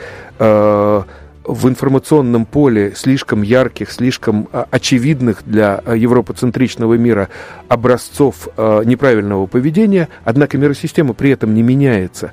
в 1.50 1.68
информационном 1.68 2.46
поле 2.46 2.92
слишком 2.94 3.42
ярких, 3.42 3.90
слишком 3.90 4.48
а, 4.52 4.66
очевидных 4.70 5.42
для 5.44 5.82
а, 5.84 5.94
европоцентричного 5.94 6.94
мира 6.94 7.28
образцов 7.68 8.48
а, 8.56 8.82
неправильного 8.82 9.46
поведения, 9.46 10.08
однако 10.24 10.58
миросистема 10.58 11.12
при 11.12 11.30
этом 11.30 11.54
не 11.54 11.62
меняется. 11.62 12.32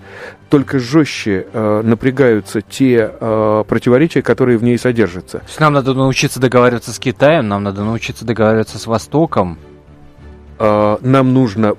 Только 0.50 0.80
жестче 0.80 1.46
напрягаются 1.54 2.62
те 2.62 3.06
противоречия, 3.68 4.22
которые 4.22 4.58
в 4.58 4.64
ней 4.64 4.78
содержатся. 4.78 5.42
нам 5.60 5.74
надо 5.74 5.94
научиться 5.94 6.40
договариваться 6.40 6.94
с 6.94 7.00
Китаем, 7.00 7.50
нам 7.50 7.64
надо 7.64 7.84
научиться 7.84 8.24
договариваться 8.24 8.80
с 8.80 8.88
Востоком. 8.88 9.58
нам 10.58 11.34
нужно 11.34 11.76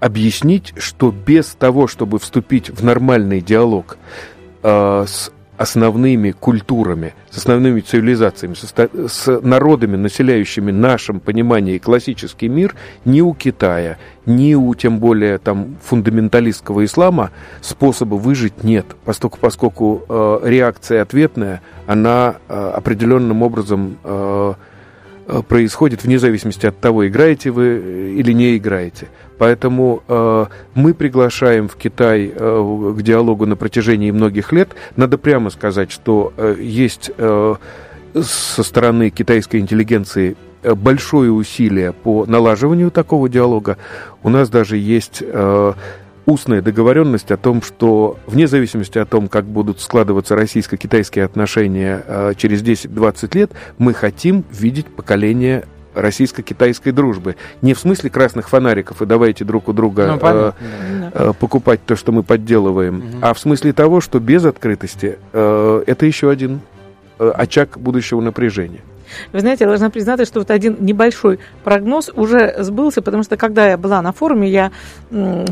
объяснить, 0.00 0.74
что 0.76 1.12
без 1.12 1.54
того, 1.54 1.86
чтобы 1.86 2.18
вступить 2.18 2.70
в 2.70 2.82
нормальный 2.84 3.40
диалог 3.40 3.98
с 4.64 5.30
основными 5.56 6.30
культурами, 6.30 7.14
с 7.30 7.38
основными 7.38 7.80
цивилизациями, 7.80 8.54
с 8.54 9.40
народами, 9.42 9.96
населяющими 9.96 10.70
нашим 10.70 11.20
понимании 11.20 11.78
классический 11.78 12.48
мир, 12.48 12.74
ни 13.04 13.20
у 13.20 13.34
Китая, 13.34 13.98
ни 14.26 14.54
у, 14.54 14.74
тем 14.74 14.98
более, 14.98 15.38
там, 15.38 15.76
фундаменталистского 15.82 16.84
ислама 16.84 17.30
способа 17.60 18.14
выжить 18.14 18.64
нет, 18.64 18.86
поскольку, 19.04 19.38
поскольку 19.38 20.02
э, 20.08 20.40
реакция 20.44 21.02
ответная, 21.02 21.60
она 21.86 22.36
э, 22.48 22.72
определенным 22.76 23.42
образом 23.42 23.98
э 24.04 24.54
происходит 25.48 26.04
вне 26.04 26.18
зависимости 26.18 26.66
от 26.66 26.78
того, 26.78 27.06
играете 27.06 27.50
вы 27.50 27.64
э, 27.64 28.14
или 28.16 28.32
не 28.32 28.56
играете. 28.56 29.08
Поэтому 29.38 30.02
э, 30.06 30.46
мы 30.74 30.94
приглашаем 30.94 31.68
в 31.68 31.76
Китай 31.76 32.32
э, 32.34 32.94
к 32.96 33.02
диалогу 33.02 33.46
на 33.46 33.56
протяжении 33.56 34.10
многих 34.10 34.52
лет. 34.52 34.70
Надо 34.96 35.18
прямо 35.18 35.50
сказать, 35.50 35.90
что 35.90 36.32
э, 36.36 36.56
есть 36.60 37.10
э, 37.16 37.54
со 38.20 38.62
стороны 38.62 39.10
китайской 39.10 39.56
интеллигенции 39.56 40.36
э, 40.62 40.74
большое 40.74 41.32
усилие 41.32 41.92
по 41.92 42.26
налаживанию 42.26 42.90
такого 42.90 43.28
диалога. 43.28 43.78
У 44.22 44.28
нас 44.28 44.48
даже 44.48 44.76
есть 44.76 45.22
э, 45.26 45.72
устная 46.26 46.62
договоренность 46.62 47.30
о 47.30 47.36
том, 47.36 47.62
что 47.62 48.18
вне 48.26 48.46
зависимости 48.46 48.98
от 48.98 49.08
том, 49.08 49.28
как 49.28 49.44
будут 49.44 49.80
складываться 49.80 50.36
российско-китайские 50.36 51.24
отношения 51.24 52.02
э, 52.06 52.32
через 52.36 52.62
10-20 52.62 53.36
лет, 53.36 53.52
мы 53.78 53.94
хотим 53.94 54.44
видеть 54.50 54.86
поколение 54.86 55.64
российско-китайской 55.94 56.90
дружбы. 56.90 57.36
Не 57.60 57.74
в 57.74 57.78
смысле 57.78 58.10
красных 58.10 58.48
фонариков 58.48 59.02
и 59.02 59.06
давайте 59.06 59.44
друг 59.44 59.68
у 59.68 59.72
друга 59.72 60.18
ну, 60.20 60.28
э, 60.28 60.52
э, 61.12 61.32
покупать 61.38 61.80
то, 61.84 61.96
что 61.96 62.12
мы 62.12 62.22
подделываем, 62.22 62.98
угу. 62.98 63.18
а 63.20 63.34
в 63.34 63.38
смысле 63.38 63.72
того, 63.72 64.00
что 64.00 64.18
без 64.20 64.44
открытости 64.44 65.18
э, 65.32 65.84
это 65.86 66.06
еще 66.06 66.30
один 66.30 66.60
э, 67.18 67.30
очаг 67.34 67.78
будущего 67.78 68.20
напряжения. 68.20 68.80
Вы 69.32 69.40
знаете, 69.40 69.64
я 69.64 69.68
должна 69.68 69.90
признаться, 69.90 70.24
что 70.24 70.40
вот 70.40 70.50
один 70.50 70.76
небольшой 70.80 71.38
прогноз 71.64 72.10
уже 72.14 72.54
сбылся, 72.58 73.02
потому 73.02 73.22
что 73.22 73.36
когда 73.36 73.68
я 73.68 73.76
была 73.76 74.02
на 74.02 74.12
форуме, 74.12 74.48
я 74.48 74.72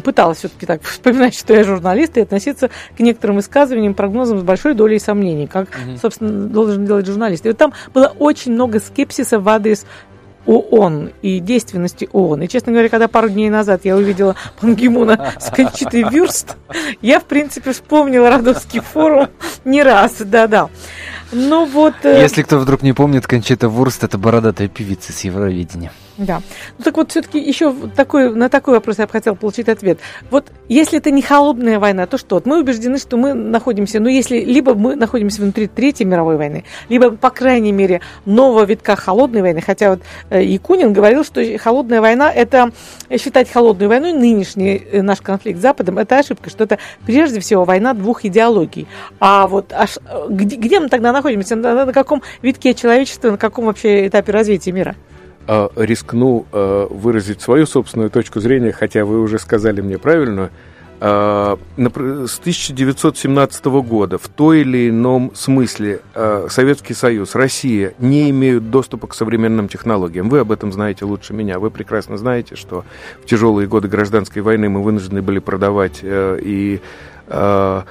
пыталась 0.04 0.38
все-таки 0.38 0.66
так 0.66 0.82
вспоминать, 0.84 1.34
что 1.34 1.54
я 1.54 1.64
журналист, 1.64 2.16
и 2.16 2.20
относиться 2.20 2.70
к 2.96 3.00
некоторым 3.00 3.36
высказываниям, 3.36 3.94
прогнозам 3.94 4.40
с 4.40 4.42
большой 4.42 4.74
долей 4.74 4.98
сомнений, 4.98 5.46
как, 5.46 5.68
угу. 5.68 5.96
собственно, 6.00 6.48
должен 6.48 6.86
делать 6.86 7.06
журналист. 7.06 7.46
И 7.46 7.48
вот 7.48 7.58
там 7.58 7.72
было 7.94 8.12
очень 8.18 8.52
много 8.52 8.80
скепсиса 8.80 9.38
в 9.38 9.48
адрес 9.48 9.86
ООН 10.46 11.10
и 11.22 11.40
действенности 11.40 12.08
ООН. 12.12 12.42
И, 12.42 12.48
честно 12.48 12.72
говоря, 12.72 12.88
когда 12.88 13.08
пару 13.08 13.28
дней 13.28 13.50
назад 13.50 13.82
я 13.84 13.96
увидела 13.96 14.36
Пан 14.60 14.74
Гимуна 14.74 15.34
с 15.38 15.50
Кончитой 15.50 16.04
Вюрст, 16.04 16.56
я, 17.02 17.20
в 17.20 17.24
принципе, 17.24 17.72
вспомнила 17.72 18.30
Родовский 18.30 18.80
форум 18.80 19.28
не 19.64 19.82
раз, 19.82 20.16
да-да. 20.18 20.68
Ну 21.32 21.64
вот... 21.66 21.94
Э, 22.02 22.20
Если 22.20 22.42
кто 22.42 22.58
вдруг 22.58 22.82
не 22.82 22.92
помнит, 22.92 23.26
Кончита 23.26 23.68
Вурст– 23.68 24.02
это 24.04 24.18
бородатая 24.18 24.68
певица 24.68 25.12
с 25.12 25.20
Евровидения. 25.20 25.92
Да. 26.20 26.42
Ну 26.76 26.84
так 26.84 26.96
вот, 26.98 27.10
все-таки 27.10 27.38
еще 27.38 27.74
такой, 27.96 28.34
на 28.34 28.50
такой 28.50 28.74
вопрос 28.74 28.98
я 28.98 29.06
бы 29.06 29.12
хотела 29.12 29.34
получить 29.34 29.70
ответ. 29.70 29.98
Вот 30.30 30.52
если 30.68 30.98
это 30.98 31.10
не 31.10 31.22
холодная 31.22 31.78
война, 31.78 32.06
то 32.06 32.18
что? 32.18 32.42
Мы 32.44 32.60
убеждены, 32.60 32.98
что 32.98 33.16
мы 33.16 33.32
находимся, 33.32 34.00
ну 34.00 34.08
если 34.10 34.38
либо 34.40 34.74
мы 34.74 34.96
находимся 34.96 35.40
внутри 35.40 35.66
Третьей 35.66 36.04
мировой 36.04 36.36
войны, 36.36 36.64
либо, 36.90 37.10
по 37.10 37.30
крайней 37.30 37.72
мере, 37.72 38.02
нового 38.26 38.64
витка 38.64 38.96
холодной 38.96 39.40
войны. 39.40 39.62
Хотя 39.62 39.92
вот 39.92 40.02
э, 40.28 40.44
Якунин 40.44 40.92
говорил, 40.92 41.24
что 41.24 41.42
холодная 41.56 42.02
война– 42.02 42.30
это 42.34 42.70
считать 43.18 43.50
холодную 43.50 43.88
войной 43.88 44.12
нынешний 44.12 44.76
э, 44.76 45.00
наш 45.00 45.22
конфликт 45.22 45.58
с 45.58 45.62
Западом– 45.62 45.98
это 46.00 46.18
ошибка, 46.18 46.50
что 46.50 46.64
это 46.64 46.78
прежде 47.06 47.40
всего 47.40 47.64
война 47.64 47.94
двух 47.94 48.26
идеологий. 48.26 48.86
А 49.20 49.46
вот 49.46 49.72
аж, 49.72 49.96
э, 49.96 50.26
где, 50.28 50.56
где 50.56 50.80
мы 50.80 50.90
тогда 50.90 51.12
находимся? 51.12 51.56
На, 51.56 51.86
на 51.86 51.92
каком 51.94 52.22
витке 52.42 52.74
человечества, 52.74 53.30
на 53.30 53.38
каком 53.38 53.64
вообще 53.64 54.06
этапе 54.06 54.32
развития 54.32 54.72
мира? 54.72 54.96
А, 55.52 55.68
рискну 55.74 56.46
а, 56.52 56.86
выразить 56.86 57.40
свою 57.40 57.66
собственную 57.66 58.08
точку 58.08 58.38
зрения, 58.38 58.70
хотя 58.70 59.04
вы 59.04 59.20
уже 59.20 59.40
сказали 59.40 59.80
мне 59.80 59.98
правильную. 59.98 60.50
А, 61.00 61.58
с 61.76 62.38
1917 62.38 63.64
года 63.82 64.16
в 64.16 64.28
той 64.28 64.60
или 64.60 64.90
ином 64.90 65.32
смысле 65.34 66.02
Советский 66.48 66.94
Союз, 66.94 67.34
Россия 67.34 67.94
не 67.98 68.30
имеют 68.30 68.70
доступа 68.70 69.08
к 69.08 69.14
современным 69.14 69.66
технологиям. 69.66 70.28
Вы 70.28 70.38
об 70.38 70.52
этом 70.52 70.70
знаете 70.70 71.04
лучше 71.04 71.32
меня. 71.32 71.58
Вы 71.58 71.72
прекрасно 71.72 72.16
знаете, 72.16 72.54
что 72.54 72.84
в 73.20 73.26
тяжелые 73.26 73.66
годы 73.66 73.88
гражданской 73.88 74.42
войны 74.42 74.68
мы 74.68 74.84
вынуждены 74.84 75.20
были 75.20 75.40
продавать 75.40 75.98
э, 76.02 76.38
и 76.40 76.80
Э, 77.30 77.82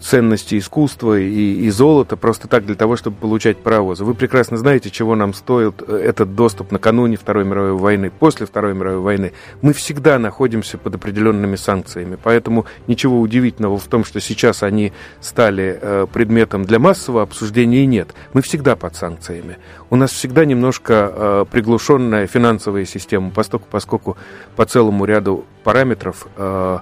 ценности 0.00 0.58
искусства 0.58 1.18
и, 1.18 1.54
и 1.60 1.70
золота 1.70 2.16
просто 2.16 2.48
так 2.48 2.64
для 2.64 2.74
того, 2.74 2.96
чтобы 2.96 3.16
получать 3.16 3.58
паровозы. 3.58 4.04
Вы 4.04 4.14
прекрасно 4.14 4.56
знаете, 4.56 4.90
чего 4.90 5.14
нам 5.14 5.34
стоит 5.34 5.82
э, 5.86 5.96
этот 5.96 6.34
доступ 6.34 6.72
накануне 6.72 7.16
Второй 7.16 7.44
мировой 7.44 7.72
войны, 7.72 8.10
после 8.10 8.46
Второй 8.46 8.74
мировой 8.74 9.00
войны. 9.00 9.32
Мы 9.62 9.72
всегда 9.72 10.18
находимся 10.18 10.78
под 10.78 10.94
определенными 10.94 11.56
санкциями, 11.56 12.18
поэтому 12.22 12.66
ничего 12.86 13.20
удивительного 13.20 13.78
в 13.78 13.84
том, 13.84 14.04
что 14.04 14.20
сейчас 14.20 14.62
они 14.62 14.92
стали 15.20 15.78
э, 15.80 16.06
предметом 16.12 16.64
для 16.64 16.78
массового 16.78 17.22
обсуждения 17.22 17.86
нет. 17.86 18.14
Мы 18.32 18.42
всегда 18.42 18.76
под 18.76 18.96
санкциями. 18.96 19.58
У 19.90 19.96
нас 19.96 20.10
всегда 20.10 20.44
немножко 20.44 21.12
э, 21.14 21.44
приглушенная 21.50 22.26
финансовая 22.26 22.84
система, 22.84 23.30
поскольку, 23.30 23.66
поскольку 23.70 24.16
по 24.56 24.64
целому 24.64 25.04
ряду 25.04 25.44
параметров 25.64 26.26
э, 26.36 26.46
Э, 26.46 26.78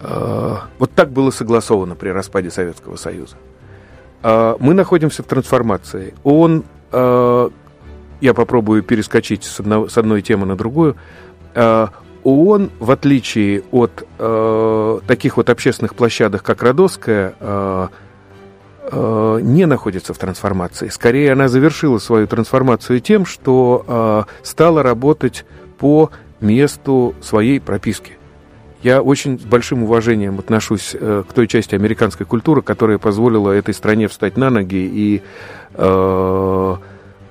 вот 0.00 0.90
так 0.94 1.10
было 1.10 1.30
согласовано 1.30 1.94
при 1.94 2.08
распаде 2.08 2.50
Советского 2.50 2.96
Союза. 2.96 3.36
Э, 4.22 4.56
мы 4.58 4.74
находимся 4.74 5.22
в 5.22 5.26
трансформации. 5.26 6.14
Он, 6.24 6.64
э, 6.92 7.50
я 8.20 8.34
попробую 8.34 8.82
перескочить 8.82 9.44
с, 9.44 9.60
одного, 9.60 9.88
с 9.88 9.96
одной 9.98 10.22
темы 10.22 10.46
на 10.46 10.56
другую, 10.56 10.96
ООН, 12.22 12.70
в 12.78 12.90
отличие 12.90 13.62
от 13.72 14.06
э, 14.18 15.00
таких 15.06 15.36
вот 15.36 15.50
общественных 15.50 15.94
площадок, 15.94 16.42
как 16.42 16.62
Родовская, 16.62 17.34
э, 17.40 17.88
э, 18.92 19.40
не 19.42 19.66
находится 19.66 20.12
в 20.12 20.18
трансформации. 20.18 20.88
Скорее, 20.88 21.32
она 21.32 21.48
завершила 21.48 21.98
свою 21.98 22.26
трансформацию 22.26 23.00
тем, 23.00 23.24
что 23.24 23.84
э, 24.28 24.44
стала 24.44 24.82
работать 24.82 25.44
по 25.78 26.10
месту 26.40 27.14
своей 27.22 27.58
прописки. 27.58 28.19
Я 28.82 29.02
очень 29.02 29.38
с 29.38 29.42
большим 29.42 29.82
уважением 29.82 30.38
отношусь 30.38 30.96
э, 30.98 31.22
к 31.28 31.32
той 31.32 31.46
части 31.46 31.74
американской 31.74 32.24
культуры, 32.24 32.62
которая 32.62 32.96
позволила 32.96 33.52
этой 33.52 33.74
стране 33.74 34.08
встать 34.08 34.38
на 34.38 34.48
ноги 34.48 34.76
и 34.76 35.22
э, 35.74 36.76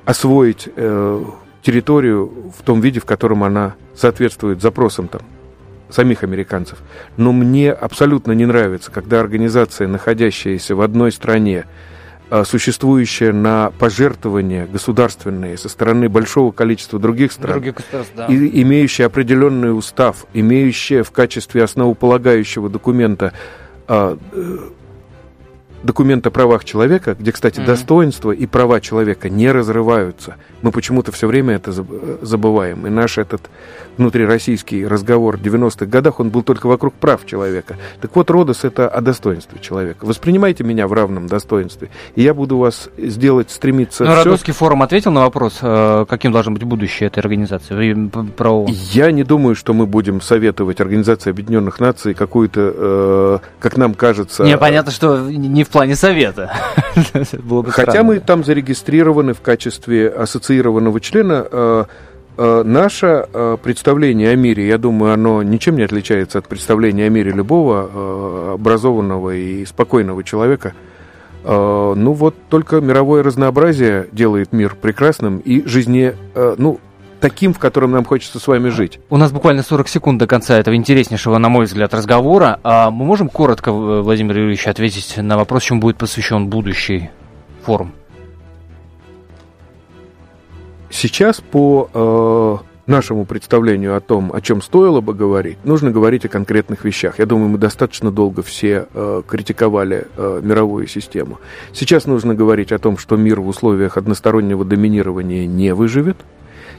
освоить 0.05 0.69
э, 0.75 1.23
территорию 1.63 2.31
в 2.55 2.61
том 2.63 2.81
виде, 2.81 2.99
в 2.99 3.05
котором 3.05 3.43
она 3.43 3.75
соответствует 3.95 4.61
запросам 4.61 5.07
там, 5.07 5.21
самих 5.89 6.23
американцев. 6.23 6.77
Но 7.17 7.31
мне 7.31 7.71
абсолютно 7.71 8.33
не 8.33 8.45
нравится, 8.45 8.91
когда 8.91 9.19
организация, 9.19 9.87
находящаяся 9.87 10.75
в 10.75 10.81
одной 10.81 11.11
стране, 11.11 11.65
существующая 12.43 13.31
на 13.31 13.71
пожертвования 13.79 14.67
государственные 14.67 15.57
со 15.57 15.69
стороны 15.69 16.09
большого 16.09 16.51
количества 16.51 16.99
других 16.99 17.31
стран, 17.31 17.53
других 17.53 17.75
да. 18.15 18.27
и 18.27 18.61
имеющая 18.61 19.05
определенный 19.05 19.75
устав, 19.75 20.25
имеющая 20.33 21.03
в 21.03 21.11
качестве 21.11 21.63
основополагающего 21.63 22.69
документа 22.69 23.33
а, 23.87 24.17
э, 24.31 24.57
документ 25.83 26.25
о 26.27 26.31
правах 26.31 26.65
человека, 26.65 27.15
где, 27.17 27.31
кстати, 27.31 27.59
mm-hmm. 27.59 27.65
достоинство 27.65 28.31
и 28.31 28.45
права 28.45 28.81
человека 28.81 29.29
не 29.29 29.51
разрываются. 29.51 30.35
Мы 30.61 30.71
почему-то 30.71 31.11
все 31.11 31.27
время 31.27 31.55
это 31.55 31.71
забываем. 32.21 32.85
И 32.87 32.89
наш 32.89 33.17
этот 33.17 33.49
внутрироссийский 33.97 34.87
разговор 34.87 35.37
в 35.37 35.41
90-х 35.41 35.85
годах, 35.85 36.19
он 36.19 36.29
был 36.29 36.41
только 36.41 36.67
вокруг 36.67 36.93
прав 36.93 37.25
человека. 37.25 37.75
Так 38.01 38.15
вот, 38.15 38.31
Родос– 38.31 38.63
это 38.63 38.87
о 38.87 39.01
достоинстве 39.01 39.59
человека. 39.59 40.05
Воспринимайте 40.05 40.63
меня 40.63 40.87
в 40.87 40.93
равном 40.93 41.27
достоинстве, 41.27 41.89
и 42.15 42.23
я 42.23 42.33
буду 42.33 42.57
вас 42.57 42.89
сделать, 42.97 43.51
стремиться... 43.51 44.05
Но 44.05 44.15
Родосский 44.15 44.53
форум 44.53 44.83
ответил 44.83 45.11
на 45.11 45.21
вопрос, 45.21 45.59
э, 45.61 46.05
каким 46.07 46.31
должен 46.31 46.53
быть 46.53 46.63
будущее 46.63 47.07
этой 47.07 47.19
организации? 47.19 48.09
Про... 48.31 48.65
Я 48.69 49.11
не 49.11 49.23
думаю, 49.23 49.55
что 49.55 49.73
мы 49.73 49.85
будем 49.85 50.21
советовать 50.21 50.79
Организации 50.79 51.29
Объединенных 51.29 51.79
Наций 51.79 52.13
какую-то, 52.13 52.73
э, 52.75 53.39
как 53.59 53.75
нам 53.75 53.93
кажется... 53.93 54.43
Не, 54.43 54.57
понятно, 54.57 54.91
что 54.91 55.29
не 55.29 55.63
в 55.69 55.71
плане 55.71 55.95
совета. 55.95 56.51
Хотя 57.69 58.03
мы 58.03 58.19
там 58.19 58.43
зарегистрированы 58.43 59.33
в 59.33 59.41
качестве 59.41 60.09
ассоциированного 60.09 60.99
члена 60.99 61.45
э, 61.49 61.83
Э, 62.41 62.63
наше 62.63 63.27
э, 63.33 63.57
представление 63.61 64.31
о 64.31 64.35
мире, 64.37 64.65
я 64.65 64.77
думаю, 64.77 65.13
оно 65.13 65.43
ничем 65.43 65.75
не 65.75 65.83
отличается 65.83 66.37
от 66.39 66.47
представления 66.47 67.07
о 67.07 67.09
мире 67.09 67.31
любого 67.31 68.53
образованного 68.53 69.35
и 69.35 69.65
спокойного 69.65 70.23
человека. 70.23 70.73
Ну 71.43 72.13
вот 72.13 72.35
только 72.49 72.81
мировое 72.81 73.23
разнообразие 73.23 74.07
делает 74.11 74.51
мир 74.51 74.75
прекрасным 74.75 75.39
и 75.39 75.65
жизне, 75.65 76.15
ну, 76.35 76.79
таким, 77.19 77.53
в 77.53 77.59
котором 77.59 77.91
нам 77.91 78.05
хочется 78.05 78.39
с 78.39 78.47
вами 78.47 78.69
жить. 78.69 78.99
У 79.09 79.17
нас 79.17 79.31
буквально 79.31 79.63
40 79.63 79.87
секунд 79.87 80.19
до 80.19 80.27
конца 80.27 80.57
этого 80.57 80.75
интереснейшего, 80.75 81.37
на 81.37 81.49
мой 81.49 81.65
взгляд, 81.65 81.93
разговора. 81.93 82.59
А 82.63 82.91
мы 82.91 83.05
можем 83.05 83.29
коротко, 83.29 83.71
Владимир 83.71 84.37
Юрьевич, 84.37 84.67
ответить 84.67 85.17
на 85.17 85.37
вопрос, 85.37 85.63
чем 85.63 85.79
будет 85.79 85.97
посвящен 85.97 86.47
будущий 86.47 87.09
форум? 87.63 87.93
Сейчас 90.89 91.39
по 91.39 91.89
э, 91.93 92.57
нашему 92.89 93.25
представлению 93.25 93.95
о 93.95 93.99
том, 93.99 94.31
о 94.33 94.41
чем 94.41 94.61
стоило 94.61 95.01
бы 95.01 95.13
говорить, 95.13 95.57
нужно 95.63 95.91
говорить 95.91 96.25
о 96.25 96.29
конкретных 96.29 96.83
вещах. 96.83 97.19
Я 97.19 97.27
думаю, 97.27 97.49
мы 97.49 97.57
достаточно 97.59 98.11
долго 98.11 98.41
все 98.41 98.87
э, 98.91 99.21
критиковали 99.27 100.07
э, 100.17 100.41
мировую 100.43 100.87
систему. 100.87 101.39
Сейчас 101.73 102.07
нужно 102.07 102.33
говорить 102.33 102.71
о 102.71 102.79
том, 102.79 102.97
что 102.97 103.15
мир 103.15 103.39
в 103.39 103.47
условиях 103.47 103.97
одностороннего 103.97 104.65
доминирования 104.65 105.45
не 105.45 105.75
выживет. 105.75 106.17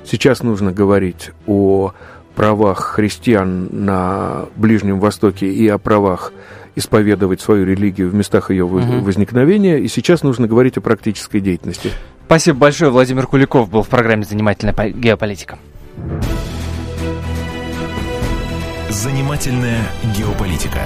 Сейчас 0.05 0.43
нужно 0.43 0.73
говорить 0.73 1.31
о 1.47 1.93
правах 2.35 2.81
христиан 2.81 3.69
на 3.71 4.47
Ближнем 4.57 5.01
Востоке 5.01 5.53
и 5.53 5.69
о 5.69 5.79
правах 5.79 6.33
исповедовать 6.77 7.41
свою 7.41 7.67
религию 7.67 8.11
в 8.11 8.15
местах 8.15 8.51
ее 8.51 8.65
угу. 8.65 9.01
возникновения. 9.01 9.79
И 9.79 9.89
сейчас 9.89 10.23
нужно 10.23 10.47
говорить 10.47 10.77
о 10.77 10.81
практической 10.81 11.41
деятельности. 11.41 11.91
Спасибо 12.27 12.59
большое. 12.59 12.91
Владимир 12.91 13.27
Куликов 13.27 13.69
был 13.69 13.83
в 13.83 13.89
программе 13.89 14.25
«Занимательная 14.25 14.75
геополитика». 14.91 15.59
Занимательная 18.89 19.83
геополитика. 20.17 20.81